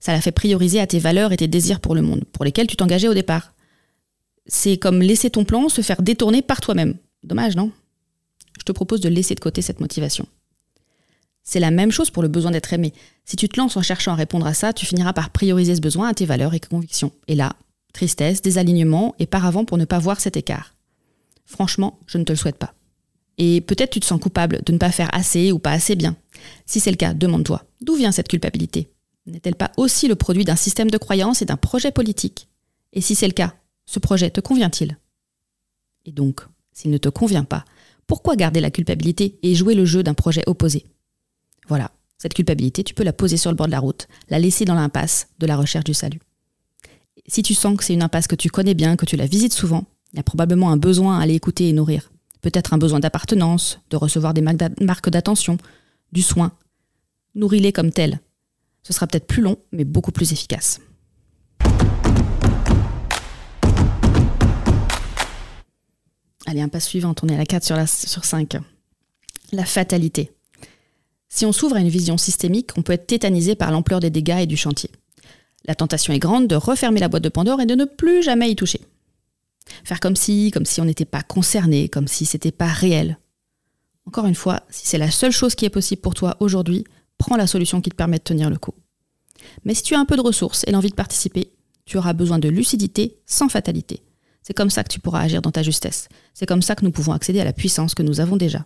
ça 0.00 0.12
la 0.12 0.20
fait 0.22 0.32
prioriser 0.32 0.80
à 0.80 0.86
tes 0.86 0.98
valeurs 0.98 1.32
et 1.32 1.36
tes 1.36 1.46
désirs 1.46 1.80
pour 1.80 1.94
le 1.94 2.02
monde, 2.02 2.24
pour 2.32 2.44
lesquels 2.44 2.66
tu 2.66 2.76
t'engageais 2.76 3.08
au 3.08 3.14
départ. 3.14 3.52
C'est 4.46 4.78
comme 4.78 5.02
laisser 5.02 5.30
ton 5.30 5.44
plan 5.44 5.68
se 5.68 5.82
faire 5.82 6.02
détourner 6.02 6.40
par 6.42 6.60
toi-même. 6.60 6.96
Dommage, 7.22 7.54
non? 7.54 7.70
Je 8.58 8.64
te 8.64 8.72
propose 8.72 9.00
de 9.00 9.08
laisser 9.08 9.34
de 9.34 9.40
côté 9.40 9.62
cette 9.62 9.80
motivation. 9.80 10.26
C'est 11.42 11.60
la 11.60 11.70
même 11.70 11.90
chose 11.90 12.10
pour 12.10 12.22
le 12.22 12.28
besoin 12.28 12.50
d'être 12.50 12.72
aimé. 12.72 12.92
Si 13.24 13.36
tu 13.36 13.48
te 13.48 13.58
lances 13.58 13.76
en 13.76 13.82
cherchant 13.82 14.12
à 14.12 14.16
répondre 14.16 14.46
à 14.46 14.54
ça, 14.54 14.72
tu 14.72 14.86
finiras 14.86 15.12
par 15.12 15.30
prioriser 15.30 15.74
ce 15.74 15.80
besoin 15.80 16.08
à 16.08 16.14
tes 16.14 16.26
valeurs 16.26 16.54
et 16.54 16.60
convictions. 16.60 17.12
Et 17.28 17.34
là, 17.34 17.54
tristesse, 17.92 18.42
désalignement 18.42 19.14
et 19.18 19.26
paravent 19.26 19.64
pour 19.64 19.78
ne 19.78 19.84
pas 19.84 19.98
voir 19.98 20.20
cet 20.20 20.36
écart. 20.36 20.74
Franchement, 21.44 21.98
je 22.06 22.18
ne 22.18 22.24
te 22.24 22.32
le 22.32 22.36
souhaite 22.36 22.58
pas. 22.58 22.74
Et 23.38 23.62
peut-être 23.62 23.90
tu 23.90 24.00
te 24.00 24.06
sens 24.06 24.20
coupable 24.20 24.60
de 24.64 24.72
ne 24.72 24.78
pas 24.78 24.92
faire 24.92 25.12
assez 25.14 25.50
ou 25.50 25.58
pas 25.58 25.72
assez 25.72 25.96
bien. 25.96 26.16
Si 26.66 26.78
c'est 26.78 26.90
le 26.90 26.96
cas, 26.96 27.14
demande-toi, 27.14 27.64
d'où 27.80 27.94
vient 27.94 28.12
cette 28.12 28.28
culpabilité? 28.28 28.92
N'est-elle 29.26 29.56
pas 29.56 29.72
aussi 29.76 30.08
le 30.08 30.14
produit 30.14 30.44
d'un 30.44 30.56
système 30.56 30.90
de 30.90 30.98
croyance 30.98 31.42
et 31.42 31.46
d'un 31.46 31.56
projet 31.56 31.90
politique? 31.90 32.48
Et 32.92 33.00
si 33.00 33.14
c'est 33.14 33.26
le 33.26 33.32
cas, 33.32 33.54
ce 33.86 33.98
projet 33.98 34.30
te 34.30 34.40
convient-il? 34.40 34.98
Et 36.04 36.12
donc, 36.12 36.42
s'il 36.72 36.90
ne 36.90 36.98
te 36.98 37.08
convient 37.08 37.44
pas, 37.44 37.64
pourquoi 38.10 38.34
garder 38.34 38.58
la 38.58 38.72
culpabilité 38.72 39.38
et 39.44 39.54
jouer 39.54 39.76
le 39.76 39.84
jeu 39.84 40.02
d'un 40.02 40.14
projet 40.14 40.42
opposé? 40.48 40.84
Voilà, 41.68 41.92
cette 42.18 42.34
culpabilité, 42.34 42.82
tu 42.82 42.92
peux 42.92 43.04
la 43.04 43.12
poser 43.12 43.36
sur 43.36 43.52
le 43.52 43.56
bord 43.56 43.68
de 43.68 43.70
la 43.70 43.78
route, 43.78 44.08
la 44.30 44.40
laisser 44.40 44.64
dans 44.64 44.74
l'impasse 44.74 45.28
de 45.38 45.46
la 45.46 45.56
recherche 45.56 45.84
du 45.84 45.94
salut. 45.94 46.18
Si 47.28 47.44
tu 47.44 47.54
sens 47.54 47.76
que 47.76 47.84
c'est 47.84 47.94
une 47.94 48.02
impasse 48.02 48.26
que 48.26 48.34
tu 48.34 48.50
connais 48.50 48.74
bien, 48.74 48.96
que 48.96 49.06
tu 49.06 49.14
la 49.14 49.26
visites 49.26 49.52
souvent, 49.52 49.84
il 50.12 50.16
y 50.16 50.18
a 50.18 50.24
probablement 50.24 50.72
un 50.72 50.76
besoin 50.76 51.20
à 51.20 51.22
aller 51.22 51.36
écouter 51.36 51.68
et 51.68 51.72
nourrir. 51.72 52.10
Peut-être 52.40 52.74
un 52.74 52.78
besoin 52.78 52.98
d'appartenance, 52.98 53.78
de 53.90 53.96
recevoir 53.96 54.34
des 54.34 54.42
marques 54.42 55.08
d'attention, 55.08 55.56
du 56.10 56.22
soin. 56.22 56.50
Nourris-les 57.36 57.72
comme 57.72 57.92
tels 57.92 58.18
Ce 58.82 58.92
sera 58.92 59.06
peut-être 59.06 59.28
plus 59.28 59.42
long, 59.42 59.56
mais 59.70 59.84
beaucoup 59.84 60.10
plus 60.10 60.32
efficace. 60.32 60.80
Allez, 66.50 66.62
un 66.62 66.68
pas 66.68 66.80
suivante, 66.80 67.20
on 67.22 67.28
est 67.28 67.34
à 67.36 67.38
la 67.38 67.46
4 67.46 67.62
sur, 67.62 67.76
la, 67.76 67.86
sur 67.86 68.24
5. 68.24 68.56
La 69.52 69.64
fatalité. 69.64 70.32
Si 71.28 71.46
on 71.46 71.52
s'ouvre 71.52 71.76
à 71.76 71.80
une 71.80 71.88
vision 71.88 72.18
systémique, 72.18 72.70
on 72.76 72.82
peut 72.82 72.92
être 72.92 73.06
tétanisé 73.06 73.54
par 73.54 73.70
l'ampleur 73.70 74.00
des 74.00 74.10
dégâts 74.10 74.40
et 74.40 74.46
du 74.48 74.56
chantier. 74.56 74.90
La 75.64 75.76
tentation 75.76 76.12
est 76.12 76.18
grande 76.18 76.48
de 76.48 76.56
refermer 76.56 76.98
la 76.98 77.06
boîte 77.06 77.22
de 77.22 77.28
Pandore 77.28 77.60
et 77.60 77.66
de 77.66 77.76
ne 77.76 77.84
plus 77.84 78.24
jamais 78.24 78.50
y 78.50 78.56
toucher. 78.56 78.80
Faire 79.84 80.00
comme 80.00 80.16
si, 80.16 80.50
comme 80.50 80.66
si 80.66 80.80
on 80.80 80.86
n'était 80.86 81.04
pas 81.04 81.22
concerné, 81.22 81.88
comme 81.88 82.08
si 82.08 82.26
c'était 82.26 82.50
pas 82.50 82.66
réel. 82.66 83.20
Encore 84.04 84.26
une 84.26 84.34
fois, 84.34 84.64
si 84.70 84.88
c'est 84.88 84.98
la 84.98 85.12
seule 85.12 85.30
chose 85.30 85.54
qui 85.54 85.66
est 85.66 85.70
possible 85.70 86.02
pour 86.02 86.14
toi 86.14 86.36
aujourd'hui, 86.40 86.82
prends 87.16 87.36
la 87.36 87.46
solution 87.46 87.80
qui 87.80 87.90
te 87.90 87.94
permet 87.94 88.18
de 88.18 88.24
tenir 88.24 88.50
le 88.50 88.58
coup. 88.58 88.74
Mais 89.64 89.74
si 89.74 89.84
tu 89.84 89.94
as 89.94 90.00
un 90.00 90.04
peu 90.04 90.16
de 90.16 90.20
ressources 90.20 90.64
et 90.66 90.72
l'envie 90.72 90.90
de 90.90 90.96
participer, 90.96 91.52
tu 91.84 91.96
auras 91.96 92.12
besoin 92.12 92.40
de 92.40 92.48
lucidité 92.48 93.20
sans 93.24 93.48
fatalité. 93.48 94.02
C'est 94.42 94.54
comme 94.54 94.70
ça 94.70 94.82
que 94.82 94.88
tu 94.88 95.00
pourras 95.00 95.20
agir 95.20 95.42
dans 95.42 95.50
ta 95.50 95.62
justesse. 95.62 96.08
C'est 96.34 96.46
comme 96.46 96.62
ça 96.62 96.74
que 96.74 96.84
nous 96.84 96.90
pouvons 96.90 97.12
accéder 97.12 97.40
à 97.40 97.44
la 97.44 97.52
puissance 97.52 97.94
que 97.94 98.02
nous 98.02 98.20
avons 98.20 98.36
déjà. 98.36 98.64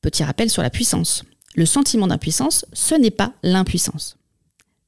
Petit 0.00 0.24
rappel 0.24 0.50
sur 0.50 0.62
la 0.62 0.70
puissance. 0.70 1.24
Le 1.54 1.66
sentiment 1.66 2.06
d'impuissance, 2.06 2.66
ce 2.72 2.94
n'est 2.94 3.10
pas 3.10 3.32
l'impuissance. 3.42 4.16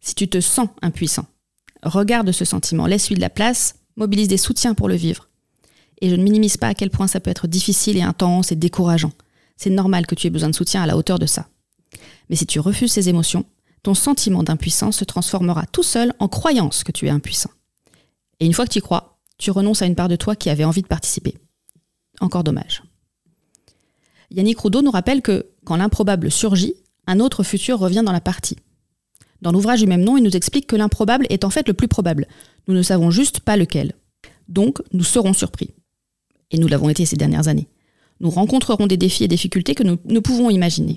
Si 0.01 0.15
tu 0.15 0.29
te 0.29 0.41
sens 0.41 0.69
impuissant, 0.83 1.27
regarde 1.83 2.33
ce 2.33 2.45
sentiment, 2.45 2.87
laisse-lui 2.87 3.17
de 3.17 3.21
la 3.21 3.31
place, 3.31 3.77
mobilise 3.97 4.29
des 4.29 4.37
soutiens 4.37 4.75
pour 4.75 4.89
le 4.89 4.95
vivre. 4.95 5.29
Et 6.01 6.11
je 6.11 6.17
ne 6.17 6.23
minimise 6.23 6.57
pas 6.57 6.69
à 6.69 6.75
quel 6.75 6.91
point 6.91 7.07
ça 7.07 7.21
peut 7.21 7.31
être 7.31 7.47
difficile 7.47 7.97
et 7.97 8.03
intense 8.03 8.53
et 8.53 8.57
décourageant. 8.57 9.13
C'est 9.57 9.71
normal 9.71 10.07
que 10.07 10.15
tu 10.15 10.27
aies 10.27 10.31
besoin 10.31 10.51
de 10.51 10.55
soutien 10.55 10.83
à 10.83 10.87
la 10.87 10.97
hauteur 10.97 11.19
de 11.19 11.27
ça. 11.27 11.49
Mais 12.29 12.37
si 12.37 12.47
tu 12.47 12.61
refuses 12.61 12.93
ces 12.93 13.09
émotions, 13.09 13.45
ton 13.83 13.95
sentiment 13.95 14.43
d'impuissance 14.43 14.97
se 14.99 15.05
transformera 15.05 15.65
tout 15.67 15.83
seul 15.83 16.13
en 16.19 16.29
croyance 16.29 16.85
que 16.85 16.93
tu 16.93 17.07
es 17.07 17.11
impuissant. 17.11 17.51
Et 18.41 18.47
une 18.47 18.53
fois 18.53 18.67
que 18.67 18.73
tu 18.73 18.79
y 18.81 18.83
crois, 18.83 19.16
tu 19.39 19.51
renonces 19.51 19.83
à 19.83 19.87
une 19.87 19.95
part 19.95 20.09
de 20.09 20.17
toi 20.17 20.37
qui 20.37 20.51
avait 20.51 20.65
envie 20.65 20.83
de 20.83 20.87
participer. 20.87 21.35
Encore 22.21 22.45
dommage. 22.45 22.83
Yannick 24.31 24.59
Roudot 24.59 24.83
nous 24.83 24.91
rappelle 24.91 25.23
que 25.23 25.47
quand 25.65 25.77
l'improbable 25.77 26.31
surgit, 26.31 26.75
un 27.07 27.21
autre 27.21 27.43
futur 27.43 27.79
revient 27.79 28.03
dans 28.05 28.13
la 28.13 28.21
partie. 28.21 28.57
Dans 29.43 29.53
l'ouvrage 29.53 29.81
du 29.81 29.87
même 29.87 30.03
nom, 30.03 30.17
il 30.17 30.23
nous 30.23 30.37
explique 30.37 30.67
que 30.67 30.77
l'improbable 30.77 31.27
est 31.31 31.45
en 31.45 31.51
fait 31.51 31.69
le 31.69 31.75
plus 31.75 31.89
probable. 31.89 32.27
Nous 32.67 32.75
ne 32.75 32.83
savons 32.83 33.11
juste 33.11 33.41
pas 33.41 33.57
lequel. 33.57 33.93
Donc, 34.49 34.81
nous 34.93 35.05
serons 35.05 35.33
surpris. 35.33 35.71
Et 36.51 36.59
nous 36.59 36.69
l'avons 36.69 36.89
été 36.89 37.05
ces 37.05 37.17
dernières 37.17 37.49
années. 37.49 37.69
Nous 38.21 38.31
rencontrerons 38.31 38.87
des 38.87 38.97
défis 38.97 39.25
et 39.25 39.29
difficultés 39.29 39.75
que 39.75 39.83
nous 39.83 39.99
ne 40.07 40.21
pouvons 40.21 40.49
imaginer, 40.49 40.97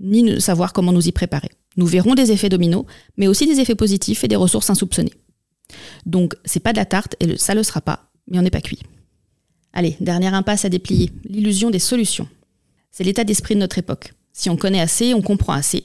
ni 0.00 0.40
savoir 0.40 0.72
comment 0.72 0.92
nous 0.92 1.06
y 1.06 1.12
préparer. 1.12 1.50
Nous 1.76 1.86
verrons 1.86 2.14
des 2.14 2.32
effets 2.32 2.48
dominos, 2.48 2.86
mais 3.16 3.28
aussi 3.28 3.46
des 3.46 3.60
effets 3.60 3.76
positifs 3.76 4.24
et 4.24 4.28
des 4.28 4.36
ressources 4.36 4.70
insoupçonnées. 4.70 5.14
Donc, 6.06 6.34
c'est 6.44 6.60
pas 6.60 6.72
de 6.72 6.78
la 6.78 6.84
tarte 6.84 7.16
et 7.20 7.36
ça 7.36 7.54
le 7.54 7.62
sera 7.62 7.80
pas, 7.80 8.10
mais 8.28 8.38
on 8.38 8.42
n'est 8.42 8.50
pas 8.50 8.60
cuit. 8.60 8.80
Allez, 9.72 9.96
dernière 10.00 10.34
impasse 10.34 10.64
à 10.64 10.68
déplier, 10.68 11.12
l'illusion 11.24 11.70
des 11.70 11.78
solutions. 11.78 12.28
C'est 12.90 13.04
l'état 13.04 13.24
d'esprit 13.24 13.54
de 13.54 13.60
notre 13.60 13.78
époque. 13.78 14.14
Si 14.32 14.50
on 14.50 14.56
connaît 14.56 14.80
assez, 14.80 15.14
on 15.14 15.22
comprend 15.22 15.52
assez, 15.52 15.84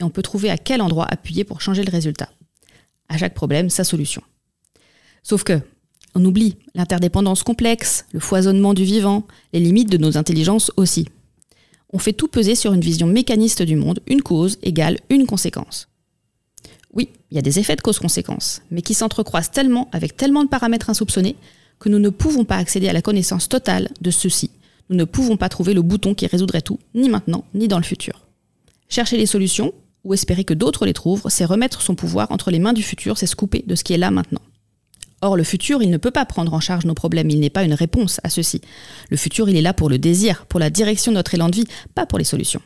et 0.00 0.04
on 0.04 0.10
peut 0.10 0.22
trouver 0.22 0.50
à 0.50 0.56
quel 0.56 0.80
endroit 0.80 1.06
appuyer 1.06 1.44
pour 1.44 1.60
changer 1.60 1.84
le 1.84 1.90
résultat. 1.90 2.30
À 3.08 3.18
chaque 3.18 3.34
problème, 3.34 3.68
sa 3.68 3.84
solution. 3.84 4.22
Sauf 5.22 5.44
que, 5.44 5.60
on 6.14 6.24
oublie 6.24 6.56
l'interdépendance 6.74 7.42
complexe, 7.42 8.06
le 8.12 8.20
foisonnement 8.20 8.74
du 8.74 8.84
vivant, 8.84 9.26
les 9.52 9.60
limites 9.60 9.90
de 9.90 9.98
nos 9.98 10.16
intelligences 10.16 10.72
aussi. 10.76 11.06
On 11.92 11.98
fait 11.98 12.12
tout 12.12 12.28
peser 12.28 12.54
sur 12.54 12.72
une 12.72 12.80
vision 12.80 13.06
mécaniste 13.06 13.62
du 13.62 13.76
monde, 13.76 14.00
une 14.06 14.22
cause 14.22 14.58
égale 14.62 14.98
une 15.08 15.26
conséquence. 15.26 15.89
Oui, 16.92 17.10
il 17.30 17.36
y 17.36 17.38
a 17.38 17.42
des 17.42 17.58
effets 17.58 17.76
de 17.76 17.80
cause-conséquence, 17.80 18.62
mais 18.70 18.82
qui 18.82 18.94
s'entrecroisent 18.94 19.50
tellement 19.50 19.88
avec 19.92 20.16
tellement 20.16 20.44
de 20.44 20.48
paramètres 20.48 20.90
insoupçonnés 20.90 21.36
que 21.78 21.88
nous 21.88 21.98
ne 21.98 22.10
pouvons 22.10 22.44
pas 22.44 22.56
accéder 22.56 22.88
à 22.88 22.92
la 22.92 23.02
connaissance 23.02 23.48
totale 23.48 23.88
de 24.00 24.10
ceux-ci. 24.10 24.50
Nous 24.90 24.96
ne 24.96 25.04
pouvons 25.04 25.36
pas 25.36 25.48
trouver 25.48 25.72
le 25.72 25.82
bouton 25.82 26.14
qui 26.14 26.26
résoudrait 26.26 26.62
tout, 26.62 26.78
ni 26.94 27.08
maintenant, 27.08 27.44
ni 27.54 27.68
dans 27.68 27.78
le 27.78 27.84
futur. 27.84 28.26
Chercher 28.88 29.16
les 29.16 29.26
solutions, 29.26 29.72
ou 30.02 30.14
espérer 30.14 30.44
que 30.44 30.54
d'autres 30.54 30.86
les 30.86 30.92
trouvent, 30.92 31.26
c'est 31.28 31.44
remettre 31.44 31.82
son 31.82 31.94
pouvoir 31.94 32.32
entre 32.32 32.50
les 32.50 32.58
mains 32.58 32.72
du 32.72 32.82
futur, 32.82 33.18
c'est 33.18 33.26
se 33.26 33.36
couper 33.36 33.64
de 33.66 33.74
ce 33.74 33.84
qui 33.84 33.92
est 33.92 33.98
là 33.98 34.10
maintenant. 34.10 34.40
Or, 35.22 35.36
le 35.36 35.44
futur, 35.44 35.82
il 35.82 35.90
ne 35.90 35.98
peut 35.98 36.10
pas 36.10 36.24
prendre 36.24 36.54
en 36.54 36.60
charge 36.60 36.86
nos 36.86 36.94
problèmes, 36.94 37.28
il 37.28 37.40
n'est 37.40 37.50
pas 37.50 37.64
une 37.64 37.74
réponse 37.74 38.20
à 38.24 38.30
ceux-ci. 38.30 38.62
Le 39.10 39.16
futur, 39.18 39.48
il 39.48 39.56
est 39.56 39.62
là 39.62 39.74
pour 39.74 39.90
le 39.90 39.98
désir, 39.98 40.46
pour 40.46 40.58
la 40.58 40.70
direction 40.70 41.12
de 41.12 41.16
notre 41.16 41.34
élan 41.34 41.50
de 41.50 41.56
vie, 41.56 41.66
pas 41.94 42.06
pour 42.06 42.18
les 42.18 42.24
solutions. 42.24 42.62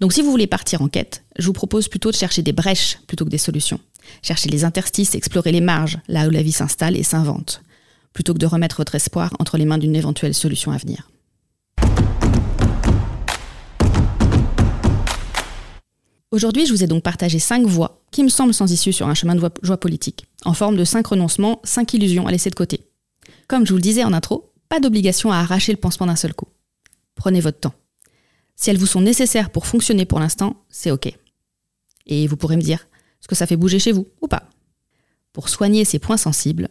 Donc 0.00 0.12
si 0.12 0.22
vous 0.22 0.30
voulez 0.30 0.46
partir 0.46 0.82
en 0.82 0.88
quête, 0.88 1.24
je 1.38 1.46
vous 1.46 1.52
propose 1.52 1.88
plutôt 1.88 2.10
de 2.10 2.16
chercher 2.16 2.42
des 2.42 2.52
brèches 2.52 2.98
plutôt 3.06 3.24
que 3.24 3.30
des 3.30 3.38
solutions. 3.38 3.80
Chercher 4.22 4.48
les 4.48 4.64
interstices, 4.64 5.14
explorer 5.14 5.52
les 5.52 5.60
marges, 5.60 5.98
là 6.08 6.26
où 6.26 6.30
la 6.30 6.42
vie 6.42 6.52
s'installe 6.52 6.96
et 6.96 7.02
s'invente, 7.02 7.62
plutôt 8.12 8.32
que 8.32 8.38
de 8.38 8.46
remettre 8.46 8.76
votre 8.76 8.94
espoir 8.94 9.34
entre 9.38 9.58
les 9.58 9.64
mains 9.64 9.78
d'une 9.78 9.96
éventuelle 9.96 10.34
solution 10.34 10.72
à 10.72 10.76
venir. 10.76 11.10
Aujourd'hui, 16.30 16.66
je 16.66 16.72
vous 16.72 16.84
ai 16.84 16.86
donc 16.86 17.02
partagé 17.02 17.38
cinq 17.38 17.66
voies 17.66 18.02
qui 18.10 18.22
me 18.22 18.28
semblent 18.28 18.52
sans 18.52 18.70
issue 18.70 18.92
sur 18.92 19.08
un 19.08 19.14
chemin 19.14 19.34
de 19.34 19.50
joie 19.62 19.80
politique, 19.80 20.26
en 20.44 20.52
forme 20.52 20.76
de 20.76 20.84
cinq 20.84 21.06
renoncements, 21.06 21.60
cinq 21.64 21.94
illusions 21.94 22.26
à 22.26 22.30
laisser 22.30 22.50
de 22.50 22.54
côté. 22.54 22.80
Comme 23.46 23.66
je 23.66 23.72
vous 23.72 23.78
le 23.78 23.82
disais 23.82 24.04
en 24.04 24.12
intro, 24.12 24.52
pas 24.68 24.78
d'obligation 24.78 25.32
à 25.32 25.38
arracher 25.38 25.72
le 25.72 25.78
pansement 25.78 26.06
d'un 26.06 26.16
seul 26.16 26.34
coup. 26.34 26.48
Prenez 27.14 27.40
votre 27.40 27.60
temps. 27.60 27.74
Si 28.60 28.70
elles 28.70 28.76
vous 28.76 28.86
sont 28.86 29.00
nécessaires 29.00 29.50
pour 29.50 29.68
fonctionner 29.68 30.04
pour 30.04 30.18
l'instant, 30.18 30.56
c'est 30.68 30.90
OK. 30.90 31.16
Et 32.06 32.26
vous 32.26 32.36
pourrez 32.36 32.56
me 32.56 32.62
dire 32.62 32.88
ce 33.20 33.28
que 33.28 33.36
ça 33.36 33.46
fait 33.46 33.56
bouger 33.56 33.78
chez 33.78 33.92
vous 33.92 34.08
ou 34.20 34.26
pas? 34.26 34.50
Pour 35.32 35.48
soigner 35.48 35.84
ces 35.84 36.00
points 36.00 36.16
sensibles, 36.16 36.68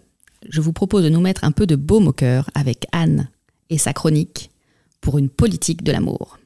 je 0.50 0.60
vous 0.60 0.74
propose 0.74 1.06
de 1.06 1.10
nous 1.10 1.22
mettre 1.22 1.46
un 1.46 1.54
peu 1.54 1.66
de 1.66 1.78
baume 1.78 2.10
au 2.10 2.12
cœur 2.12 2.50
avec 2.56 2.88
Anne 2.92 3.30
et 3.70 3.78
sa 3.78 3.94
chronique 3.94 4.52
pour 5.00 5.18
une 5.18 5.30
politique 5.30 5.82
de 5.82 5.94
l'amour. 5.94 6.38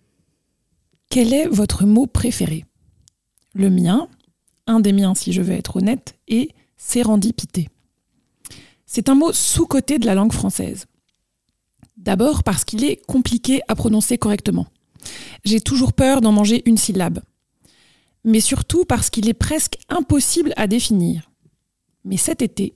Quel 1.10 1.33
est 1.33 1.48
votre 1.48 1.86
mot 1.86 2.05
préféré? 2.05 2.65
Le 3.55 3.71
mien, 3.71 4.07
un 4.67 4.79
des 4.79 4.93
miens 4.93 5.15
si 5.15 5.33
je 5.33 5.41
veux 5.41 5.53
être 5.53 5.77
honnête, 5.77 6.19
est 6.27 6.53
sérendipité. 6.77 7.67
C'est 8.86 9.10
un 9.10 9.15
mot 9.15 9.33
sous-coté 9.33 9.98
de 9.98 10.05
la 10.05 10.13
langue 10.13 10.33
française. 10.33 10.86
D'abord 11.98 12.43
parce 12.43 12.63
qu'il 12.63 12.83
est 12.83 13.03
compliqué 13.07 13.62
à 13.67 13.74
prononcer 13.74 14.19
correctement. 14.19 14.67
J'ai 15.43 15.62
toujours 15.62 15.93
peur 15.93 16.22
d'en 16.22 16.31
manger 16.31 16.62
une 16.65 16.77
syllabe. 16.77 17.20
Mais 18.24 18.39
surtout 18.39 18.86
parce 18.86 19.10
qu'il 19.10 19.27
est 19.29 19.34
presque 19.34 19.77
impossible 19.89 20.53
à 20.58 20.67
définir. 20.67 21.31
Mais 22.05 22.17
cet 22.17 22.41
été, 22.41 22.75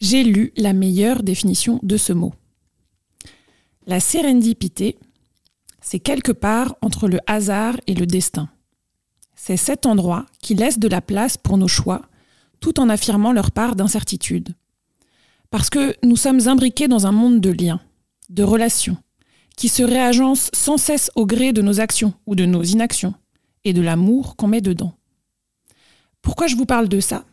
j'ai 0.00 0.24
lu 0.24 0.52
la 0.56 0.72
meilleure 0.72 1.22
définition 1.22 1.80
de 1.82 1.96
ce 1.96 2.12
mot. 2.12 2.34
La 3.86 4.00
sérendipité, 4.00 4.98
c'est 5.80 6.00
quelque 6.00 6.32
part 6.32 6.76
entre 6.82 7.08
le 7.08 7.18
hasard 7.26 7.76
et 7.86 7.94
le 7.94 8.06
destin. 8.06 8.48
C'est 9.34 9.56
cet 9.56 9.86
endroit 9.86 10.26
qui 10.42 10.54
laisse 10.54 10.78
de 10.78 10.88
la 10.88 11.00
place 11.00 11.36
pour 11.36 11.58
nos 11.58 11.68
choix, 11.68 12.02
tout 12.60 12.80
en 12.80 12.88
affirmant 12.88 13.32
leur 13.32 13.50
part 13.50 13.76
d'incertitude. 13.76 14.54
Parce 15.50 15.70
que 15.70 15.94
nous 16.02 16.16
sommes 16.16 16.48
imbriqués 16.48 16.88
dans 16.88 17.06
un 17.06 17.12
monde 17.12 17.40
de 17.40 17.50
liens, 17.50 17.80
de 18.30 18.42
relations, 18.42 18.96
qui 19.56 19.68
se 19.68 19.82
réagence 19.82 20.50
sans 20.52 20.76
cesse 20.76 21.10
au 21.16 21.26
gré 21.26 21.52
de 21.52 21.62
nos 21.62 21.80
actions 21.80 22.14
ou 22.26 22.34
de 22.34 22.44
nos 22.44 22.62
inactions, 22.62 23.14
et 23.64 23.72
de 23.72 23.82
l'amour 23.82 24.36
qu'on 24.36 24.46
met 24.46 24.60
dedans. 24.60 24.94
Pourquoi 26.22 26.46
je 26.46 26.56
vous 26.56 26.66
parle 26.66 26.88
de 26.88 27.00
ça? 27.00 27.24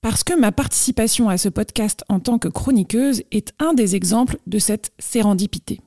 Parce 0.00 0.24
que 0.24 0.38
ma 0.38 0.50
participation 0.50 1.28
à 1.28 1.36
ce 1.36 1.48
podcast 1.48 2.04
en 2.08 2.20
tant 2.20 2.38
que 2.38 2.48
chroniqueuse 2.48 3.22
est 3.30 3.52
un 3.58 3.74
des 3.74 3.96
exemples 3.96 4.38
de 4.46 4.58
cette 4.58 4.92
sérendipité. 4.98 5.80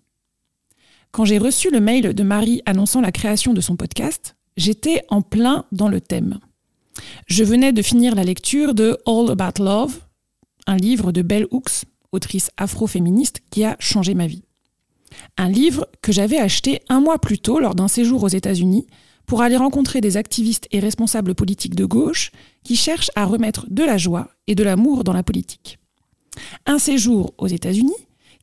Quand 1.11 1.25
j'ai 1.25 1.39
reçu 1.39 1.71
le 1.71 1.79
mail 1.79 2.13
de 2.13 2.23
Marie 2.23 2.61
annonçant 2.65 3.01
la 3.01 3.11
création 3.11 3.53
de 3.53 3.61
son 3.61 3.75
podcast, 3.75 4.35
j'étais 4.55 5.03
en 5.09 5.21
plein 5.21 5.65
dans 5.71 5.89
le 5.89 5.99
thème. 5.99 6.39
Je 7.27 7.43
venais 7.43 7.73
de 7.73 7.81
finir 7.81 8.15
la 8.15 8.23
lecture 8.23 8.73
de 8.75 8.97
All 9.05 9.31
About 9.31 9.63
Love, 9.63 9.99
un 10.67 10.77
livre 10.77 11.11
de 11.11 11.21
Bell 11.21 11.47
Hooks, 11.51 11.85
autrice 12.11 12.51
afro-féministe 12.57 13.41
qui 13.49 13.63
a 13.63 13.75
changé 13.79 14.13
ma 14.13 14.27
vie. 14.27 14.43
Un 15.37 15.49
livre 15.49 15.87
que 16.01 16.11
j'avais 16.11 16.37
acheté 16.37 16.81
un 16.89 16.99
mois 16.99 17.19
plus 17.19 17.39
tôt 17.39 17.59
lors 17.59 17.75
d'un 17.75 17.87
séjour 17.87 18.23
aux 18.23 18.29
États-Unis 18.29 18.87
pour 19.25 19.41
aller 19.41 19.57
rencontrer 19.57 20.01
des 20.01 20.17
activistes 20.17 20.67
et 20.71 20.79
responsables 20.79 21.35
politiques 21.35 21.75
de 21.75 21.85
gauche 21.85 22.31
qui 22.63 22.75
cherchent 22.75 23.11
à 23.15 23.25
remettre 23.25 23.67
de 23.69 23.83
la 23.83 23.97
joie 23.97 24.29
et 24.47 24.55
de 24.55 24.63
l'amour 24.63 25.03
dans 25.03 25.13
la 25.13 25.23
politique. 25.23 25.79
Un 26.65 26.79
séjour 26.79 27.33
aux 27.37 27.47
États-Unis 27.47 27.93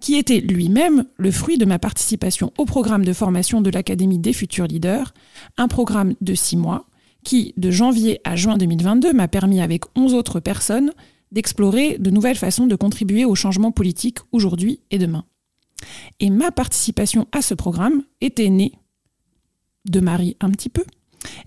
qui 0.00 0.15
était 0.17 0.41
lui-même 0.41 1.05
le 1.19 1.31
fruit 1.31 1.59
de 1.59 1.67
ma 1.67 1.79
participation 1.79 2.53
au 2.57 2.65
programme 2.65 3.05
de 3.05 3.12
formation 3.12 3.61
de 3.61 3.71
l'Académie 3.71 4.19
des 4.19 4.33
futurs 4.33 4.67
leaders, 4.67 5.12
un 5.59 5.69
programme 5.69 6.15
de 6.23 6.35
six 6.35 6.57
mois 6.57 6.87
qui, 7.23 7.53
de 7.59 7.71
janvier 7.71 8.21
à 8.25 8.35
juin 8.35 8.57
2022, 8.57 9.12
m'a 9.12 9.29
permis 9.29 9.61
avec 9.61 9.85
onze 9.95 10.15
autres 10.15 10.41
personnes 10.41 10.93
d'explorer 11.33 11.99
de 11.99 12.11
nouvelles 12.11 12.37
façons 12.37 12.67
de 12.67 12.75
contribuer 12.75 13.27
au 13.27 13.35
changement 13.35 13.73
politique 13.73 14.19
aujourd'hui 14.33 14.81
et 14.91 14.99
demain. 14.99 15.25
Et 16.19 16.31
ma 16.31 16.51
participation 16.51 17.27
à 17.33 17.43
ce 17.43 17.55
programme 17.55 18.03
était 18.21 18.49
née 18.49 18.73
de 19.89 20.01
Marie 20.01 20.37
un 20.41 20.51
petit 20.51 20.69
peu, 20.69 20.85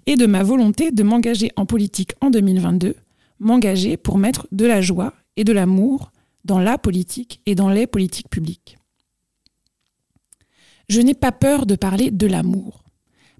et 0.06 0.16
de 0.16 0.25
ma 0.25 0.44
volonté 0.44 0.92
de 0.92 1.04
m'engager 1.04 1.52
en 1.56 1.66
politique 1.66 2.13
en 2.22 2.30
2022, 2.30 2.96
m'engager 3.40 3.98
pour 3.98 4.18
mettre 4.18 4.48
de 4.52 4.66
la 4.66 4.82
joie 4.82 5.13
et 5.36 5.44
de 5.44 5.54
l'amour 5.54 6.12
dans 6.46 6.60
la 6.60 6.78
politique 6.78 7.42
et 7.46 7.56
dans 7.56 7.70
les 7.70 7.88
politiques 7.88 8.30
publiques. 8.30 8.78
Je 10.90 11.02
n'ai 11.02 11.13
pas 11.13 11.32
peur 11.32 11.66
de 11.66 11.75
parler 11.75 12.12
de 12.12 12.28
l'amour, 12.28 12.84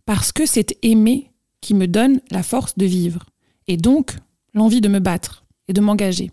parce 0.06 0.32
que 0.32 0.46
c'est 0.46 0.78
aimer 0.82 1.32
qui 1.62 1.74
me 1.74 1.88
donne 1.88 2.22
la 2.32 2.44
force 2.44 2.78
de 2.78 2.86
vivre, 2.86 3.26
et 3.68 3.78
donc 3.78 4.16
l'envie 4.54 4.82
de 4.82 4.90
me 4.90 5.00
battre 5.00 5.46
et 5.68 5.74
de 5.74 5.82
m'engager, 5.82 6.32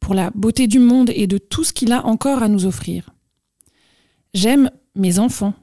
pour 0.00 0.14
la 0.14 0.30
beauté 0.30 0.66
du 0.66 0.78
monde 0.78 1.10
et 1.14 1.26
de 1.26 1.38
tout 1.38 1.64
ce 1.64 1.72
qu'il 1.72 1.92
a 1.92 2.06
encore 2.06 2.42
à 2.42 2.48
nous 2.48 2.66
offrir. 2.66 3.10
J'aime 4.34 4.70
mes 4.94 5.18
enfants, 5.18 5.54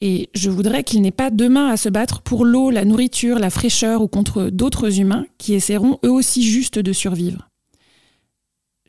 et 0.00 0.28
je 0.34 0.50
voudrais 0.50 0.84
qu'ils 0.84 1.00
n'aient 1.00 1.10
pas 1.10 1.30
demain 1.30 1.68
à 1.68 1.76
se 1.76 1.88
battre 1.88 2.22
pour 2.22 2.44
l'eau, 2.44 2.70
la 2.70 2.84
nourriture, 2.84 3.38
la 3.38 3.50
fraîcheur 3.50 4.02
ou 4.02 4.08
contre 4.08 4.50
d'autres 4.50 4.98
humains 5.00 5.26
qui 5.38 5.54
essaieront 5.54 5.98
eux 6.04 6.10
aussi 6.10 6.42
juste 6.42 6.78
de 6.78 6.92
survivre. 6.92 7.48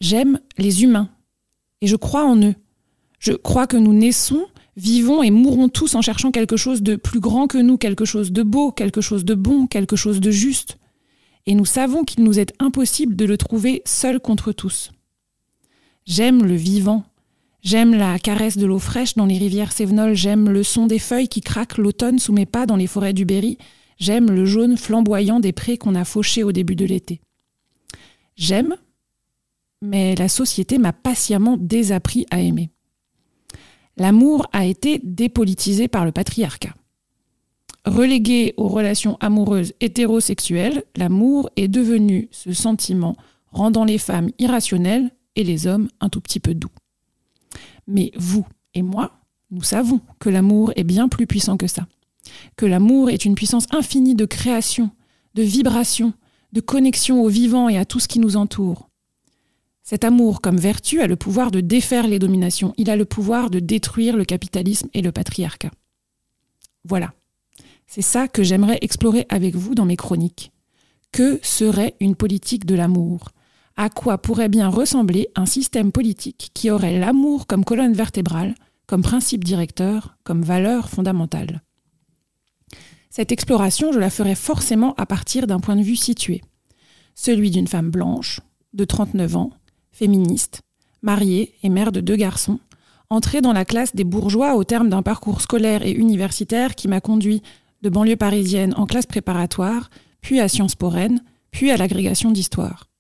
J'aime 0.02 0.40
les 0.58 0.84
humains, 0.84 1.10
et 1.82 1.88
je 1.88 1.96
crois 1.96 2.26
en 2.26 2.42
eux. 2.42 2.56
Je 3.20 3.34
crois 3.34 3.68
que 3.68 3.78
nous 3.78 3.94
naissons 3.94 4.46
vivons 4.76 5.24
et 5.24 5.32
mourrons 5.32 5.70
tous 5.70 5.96
en 5.96 6.02
cherchant 6.02 6.32
quelque 6.32 6.58
chose 6.58 6.82
de 6.82 6.96
plus 6.96 7.20
grand 7.20 7.48
que 7.48 7.58
nous, 7.58 7.78
quelque 7.78 8.06
chose 8.06 8.32
de 8.32 8.44
beau, 8.44 8.72
quelque 8.72 9.02
chose 9.02 9.26
de 9.26 9.36
bon, 9.36 9.68
quelque 9.68 9.96
chose 9.96 10.20
de 10.20 10.32
juste. 10.32 10.78
Et 11.46 11.56
nous 11.56 11.66
savons 11.66 12.04
qu'il 12.04 12.24
nous 12.24 12.40
est 12.40 12.54
impossible 12.60 13.16
de 13.16 13.26
le 13.26 13.38
trouver 13.38 13.82
seul 13.86 14.20
contre 14.20 14.52
tous. 14.52 14.92
J'aime 16.06 16.44
le 16.44 16.56
vivant. 16.56 17.04
J'aime 17.64 17.96
la 17.96 18.20
caresse 18.20 18.58
de 18.58 18.66
l'eau 18.66 18.80
fraîche 18.80 19.16
dans 19.16 19.26
les 19.26 19.38
rivières 19.38 19.72
sévenoles. 19.72 20.16
J'aime 20.16 20.50
le 20.50 20.64
son 20.64 20.86
des 20.86 21.00
feuilles 21.00 21.30
qui 21.30 21.42
craquent 21.42 21.78
l'automne 21.78 22.20
sous 22.20 22.34
mes 22.34 22.46
pas 22.46 22.66
dans 22.66 22.76
les 22.76 22.88
forêts 22.88 23.14
du 23.14 23.26
Berry. 23.26 23.58
J'aime 23.98 24.30
le 24.30 24.46
jaune 24.46 24.78
flamboyant 24.78 25.40
des 25.40 25.54
prés 25.54 25.78
qu'on 25.78 25.96
a 25.96 26.04
fauchés 26.04 26.44
au 26.44 26.52
début 26.52 26.76
de 26.76 26.86
l'été. 26.86 27.22
J'aime, 28.36 28.76
mais 29.82 30.16
la 30.16 30.28
société 30.28 30.78
m'a 30.78 30.94
patiemment 30.94 31.58
désappris 31.58 32.26
à 32.32 32.42
aimer 32.42 32.70
l'amour 33.98 34.48
a 34.52 34.66
été 34.66 35.00
dépolitisé 35.04 35.88
par 35.88 36.06
le 36.06 36.12
patriarcat. 36.12 36.74
Relégué 37.86 38.54
aux 38.58 38.70
relations 38.70 39.18
amoureuses 39.20 39.74
hétérosexuelles, 39.82 40.84
l'amour 40.96 41.50
est 41.58 41.68
devenu 41.68 42.30
ce 42.32 42.54
sentiment 42.54 43.16
rendant 43.52 43.84
les 43.84 43.98
femmes 43.98 44.30
irrationnelles 44.40 45.12
et 45.36 45.44
les 45.44 45.68
hommes 45.68 45.90
un 46.00 46.10
tout 46.10 46.22
petit 46.22 46.40
peu 46.40 46.54
doux. 46.54 46.72
Mais 47.88 48.12
vous 48.16 48.46
et 48.74 48.82
moi, 48.82 49.20
nous 49.52 49.64
savons 49.64 50.02
que 50.20 50.30
l'amour 50.30 50.72
est 50.76 50.84
bien 50.84 51.08
plus 51.08 51.28
puissant 51.28 51.58
que 51.58 51.68
ça, 51.68 51.88
que 52.56 52.66
l'amour 52.66 53.10
est 53.10 53.26
une 53.26 53.36
puissance 53.36 53.68
infinie 53.72 54.16
de 54.16 54.26
création, 54.26 54.92
de 55.36 55.44
vibration, 55.44 56.14
de 56.52 56.62
connexion 56.62 57.22
au 57.22 57.28
vivant 57.28 57.70
et 57.70 57.78
à 57.78 57.86
tout 57.86 58.00
ce 58.00 58.08
qui 58.08 58.20
nous 58.20 58.36
entoure, 58.36 58.90
cet 59.84 60.06
amour 60.06 60.40
comme 60.40 60.58
vertu 60.58 61.02
a 61.02 61.08
le 61.08 61.18
pouvoir 61.18 61.52
de 61.52 61.60
défaire 61.60 62.08
les 62.08 62.18
dominations, 62.18 62.74
il 62.78 62.90
a 62.90 62.96
le 62.96 63.04
pouvoir 63.04 63.50
de 63.50 63.60
détruire 63.60 64.16
le 64.16 64.24
capitalisme 64.24 64.88
et 64.94 65.02
le 65.02 65.12
patriarcat. 65.12 65.72
Voilà, 66.86 67.14
c'est 67.86 68.02
ça 68.02 68.30
que 68.30 68.44
j'aimerais 68.44 68.80
explorer 68.82 69.26
avec 69.28 69.56
vous 69.56 69.76
dans 69.76 69.84
mes 69.84 69.98
chroniques. 69.98 70.54
Que 71.12 71.38
serait 71.44 71.96
une 72.00 72.16
politique 72.16 72.66
de 72.66 72.76
l'amour? 72.76 73.30
À 73.76 73.90
quoi 73.90 74.20
pourrait 74.20 74.50
bien 74.50 74.70
ressembler 74.70 75.30
un 75.36 75.48
système 75.48 75.92
politique 75.92 76.52
qui 76.54 76.70
aurait 76.70 77.00
l'amour 77.00 77.48
comme 77.48 77.66
colonne 77.66 77.94
vertébrale, 77.94 78.54
comme 78.86 79.02
principe 79.02 79.44
directeur, 79.44 80.16
comme 80.24 80.44
valeur 80.44 80.90
fondamentale 80.90 81.64
Cette 83.10 83.32
exploration, 83.32 83.92
je 83.92 84.00
la 84.00 84.12
ferai 84.12 84.36
forcément 84.36 84.94
à 84.96 85.08
partir 85.08 85.48
d'un 85.48 85.60
point 85.60 85.76
de 85.76 85.82
vue 85.82 85.96
situé, 85.96 86.42
celui 87.16 87.50
d'une 87.50 87.68
femme 87.68 87.90
blanche, 87.90 88.42
de 88.74 88.86
39 88.86 89.38
ans, 89.38 89.52
féministe, 89.92 90.62
mariée 91.02 91.56
et 91.64 91.70
mère 91.70 91.92
de 91.92 92.00
deux 92.00 92.16
garçons, 92.16 92.60
entrée 93.10 93.42
dans 93.42 93.54
la 93.54 93.66
classe 93.66 93.96
des 93.96 94.04
bourgeois 94.04 94.56
au 94.56 94.64
terme 94.64 94.90
d'un 94.90 95.02
parcours 95.02 95.42
scolaire 95.42 95.84
et 95.84 95.92
universitaire 95.92 96.76
qui 96.76 96.88
m'a 96.88 97.02
conduit 97.02 97.42
de 97.82 97.90
banlieue 97.90 98.16
parisienne 98.16 98.74
en 98.78 98.86
classe 98.86 99.06
préparatoire, 99.06 99.90
puis 100.22 100.40
à 100.40 100.48
Sciences 100.48 100.76
Po 100.76 100.90
Rennes, 100.90 101.24
puis 101.52 101.72
à 101.72 101.78
l'agrégation 101.78 102.32
d'histoire. 102.32 102.93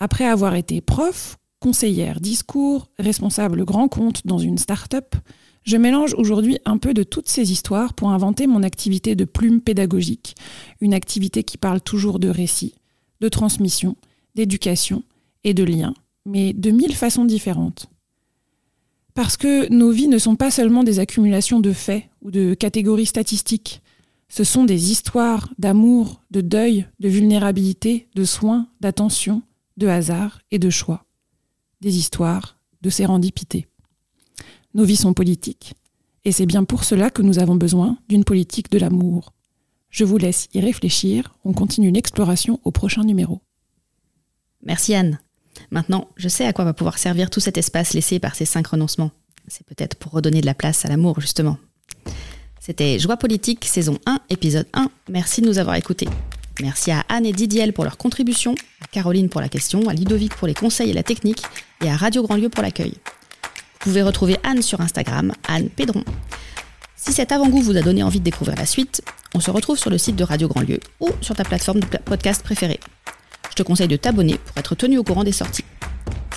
Après 0.00 0.24
avoir 0.24 0.54
été 0.54 0.80
prof, 0.80 1.36
conseillère 1.60 2.20
discours, 2.20 2.88
responsable 2.98 3.66
grand 3.66 3.88
compte 3.88 4.26
dans 4.26 4.38
une 4.38 4.56
start-up, 4.56 5.14
je 5.62 5.76
mélange 5.76 6.14
aujourd'hui 6.14 6.58
un 6.64 6.78
peu 6.78 6.94
de 6.94 7.02
toutes 7.02 7.28
ces 7.28 7.52
histoires 7.52 7.92
pour 7.92 8.10
inventer 8.10 8.46
mon 8.46 8.62
activité 8.62 9.14
de 9.14 9.26
plume 9.26 9.60
pédagogique, 9.60 10.34
une 10.80 10.94
activité 10.94 11.44
qui 11.44 11.58
parle 11.58 11.82
toujours 11.82 12.18
de 12.18 12.28
récit, 12.28 12.74
de 13.20 13.28
transmission, 13.28 13.94
d'éducation 14.34 15.02
et 15.44 15.52
de 15.52 15.64
liens, 15.64 15.92
mais 16.24 16.54
de 16.54 16.70
mille 16.70 16.94
façons 16.94 17.26
différentes. 17.26 17.86
Parce 19.12 19.36
que 19.36 19.70
nos 19.70 19.90
vies 19.90 20.08
ne 20.08 20.16
sont 20.16 20.36
pas 20.36 20.50
seulement 20.50 20.82
des 20.82 20.98
accumulations 20.98 21.60
de 21.60 21.74
faits 21.74 22.04
ou 22.22 22.30
de 22.30 22.54
catégories 22.54 23.04
statistiques, 23.04 23.82
ce 24.30 24.44
sont 24.44 24.64
des 24.64 24.92
histoires 24.92 25.50
d'amour, 25.58 26.22
de 26.30 26.40
deuil, 26.40 26.86
de 27.00 27.08
vulnérabilité, 27.08 28.08
de 28.14 28.24
soins, 28.24 28.68
d'attention, 28.80 29.42
de 29.80 29.88
hasard 29.88 30.40
et 30.50 30.60
de 30.60 30.70
choix. 30.70 31.06
Des 31.80 31.96
histoires 31.96 32.58
de 32.82 32.90
sérendipité. 32.90 33.66
Nos 34.74 34.84
vies 34.84 34.96
sont 34.96 35.14
politiques, 35.14 35.74
et 36.24 36.32
c'est 36.32 36.46
bien 36.46 36.64
pour 36.64 36.84
cela 36.84 37.10
que 37.10 37.22
nous 37.22 37.38
avons 37.38 37.56
besoin 37.56 37.98
d'une 38.08 38.24
politique 38.24 38.70
de 38.70 38.78
l'amour. 38.78 39.32
Je 39.88 40.04
vous 40.04 40.18
laisse 40.18 40.48
y 40.54 40.60
réfléchir, 40.60 41.34
on 41.44 41.52
continue 41.52 41.90
l'exploration 41.90 42.60
au 42.62 42.70
prochain 42.70 43.02
numéro. 43.02 43.40
Merci 44.62 44.94
Anne. 44.94 45.18
Maintenant, 45.70 46.08
je 46.16 46.28
sais 46.28 46.46
à 46.46 46.52
quoi 46.52 46.64
va 46.64 46.74
pouvoir 46.74 46.98
servir 46.98 47.30
tout 47.30 47.40
cet 47.40 47.58
espace 47.58 47.94
laissé 47.94 48.20
par 48.20 48.36
ces 48.36 48.44
cinq 48.44 48.68
renoncements. 48.68 49.10
C'est 49.48 49.66
peut-être 49.66 49.96
pour 49.96 50.12
redonner 50.12 50.42
de 50.42 50.46
la 50.46 50.54
place 50.54 50.84
à 50.84 50.88
l'amour, 50.88 51.20
justement. 51.20 51.58
C'était 52.60 52.98
Joie 52.98 53.16
politique, 53.16 53.64
saison 53.64 53.98
1, 54.06 54.20
épisode 54.28 54.66
1. 54.74 54.90
Merci 55.08 55.40
de 55.40 55.46
nous 55.46 55.58
avoir 55.58 55.76
écoutés. 55.76 56.08
Merci 56.60 56.90
à 56.90 57.04
Anne 57.08 57.26
et 57.26 57.32
Didiel 57.32 57.72
pour 57.72 57.84
leur 57.84 57.96
contribution, 57.96 58.54
à 58.82 58.86
Caroline 58.86 59.28
pour 59.28 59.40
la 59.40 59.48
question, 59.48 59.88
à 59.88 59.94
Ludovic 59.94 60.34
pour 60.34 60.46
les 60.46 60.54
conseils 60.54 60.90
et 60.90 60.94
la 60.94 61.02
technique, 61.02 61.42
et 61.84 61.90
à 61.90 61.96
Radio 61.96 62.22
Grandlieu 62.22 62.48
pour 62.48 62.62
l'accueil. 62.62 62.92
Vous 62.92 63.78
pouvez 63.80 64.02
retrouver 64.02 64.36
Anne 64.42 64.62
sur 64.62 64.80
Instagram, 64.80 65.32
Anne 65.48 65.68
Pédron. 65.68 66.04
Si 66.96 67.12
cet 67.12 67.32
avant-goût 67.32 67.62
vous 67.62 67.76
a 67.76 67.82
donné 67.82 68.02
envie 68.02 68.20
de 68.20 68.24
découvrir 68.24 68.56
la 68.56 68.66
suite, 68.66 69.02
on 69.34 69.40
se 69.40 69.50
retrouve 69.50 69.78
sur 69.78 69.90
le 69.90 69.96
site 69.98 70.16
de 70.16 70.24
Radio 70.24 70.48
Grandlieu 70.48 70.80
ou 71.00 71.08
sur 71.22 71.34
ta 71.34 71.44
plateforme 71.44 71.80
de 71.80 71.86
podcast 72.04 72.42
préférée 72.42 72.80
je 73.50 73.56
te 73.56 73.62
conseille 73.62 73.88
de 73.88 73.96
t'abonner 73.96 74.38
pour 74.38 74.56
être 74.56 74.74
tenu 74.74 74.96
au 74.96 75.04
courant 75.04 75.24
des 75.24 75.32
sorties. 75.32 75.64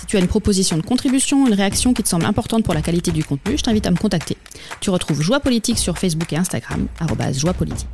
Si 0.00 0.06
tu 0.06 0.16
as 0.16 0.20
une 0.20 0.26
proposition 0.26 0.76
de 0.76 0.82
contribution, 0.82 1.46
une 1.46 1.54
réaction 1.54 1.94
qui 1.94 2.02
te 2.02 2.08
semble 2.08 2.26
importante 2.26 2.64
pour 2.64 2.74
la 2.74 2.82
qualité 2.82 3.12
du 3.12 3.24
contenu, 3.24 3.56
je 3.56 3.62
t'invite 3.62 3.86
à 3.86 3.90
me 3.90 3.96
contacter. 3.96 4.36
Tu 4.80 4.90
retrouves 4.90 5.22
Joie 5.22 5.40
Politique 5.40 5.78
sur 5.78 5.96
Facebook 5.96 6.32
et 6.32 6.36
Instagram, 6.36 6.88
Joie 7.32 7.54
Politique. 7.54 7.88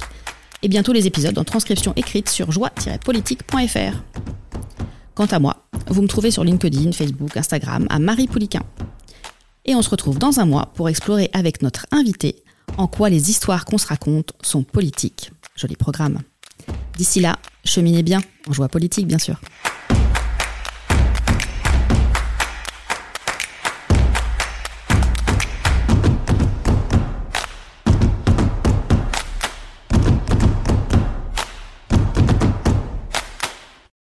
Et 0.62 0.68
bientôt 0.68 0.92
les 0.92 1.06
épisodes 1.06 1.38
en 1.38 1.44
transcription 1.44 1.94
écrite 1.96 2.28
sur 2.28 2.52
joie-politique.fr. 2.52 3.96
Quant 5.14 5.26
à 5.26 5.38
moi, 5.38 5.64
vous 5.86 6.02
me 6.02 6.06
trouvez 6.06 6.30
sur 6.30 6.44
LinkedIn, 6.44 6.92
Facebook, 6.92 7.34
Instagram 7.36 7.86
à 7.88 7.98
Marie 7.98 8.26
Pouliquin. 8.26 8.62
Et 9.64 9.74
on 9.74 9.80
se 9.80 9.88
retrouve 9.88 10.18
dans 10.18 10.38
un 10.38 10.44
mois 10.44 10.70
pour 10.74 10.90
explorer 10.90 11.30
avec 11.32 11.62
notre 11.62 11.86
invité 11.92 12.42
en 12.76 12.86
quoi 12.86 13.08
les 13.08 13.30
histoires 13.30 13.64
qu'on 13.64 13.78
se 13.78 13.86
raconte 13.86 14.32
sont 14.42 14.62
politiques. 14.62 15.32
Joli 15.56 15.76
programme. 15.76 16.20
D'ici 16.96 17.20
là, 17.20 17.38
cheminez 17.64 18.02
bien, 18.02 18.20
en 18.46 18.52
joie 18.52 18.68
politique 18.68 19.06
bien 19.06 19.18
sûr. 19.18 19.40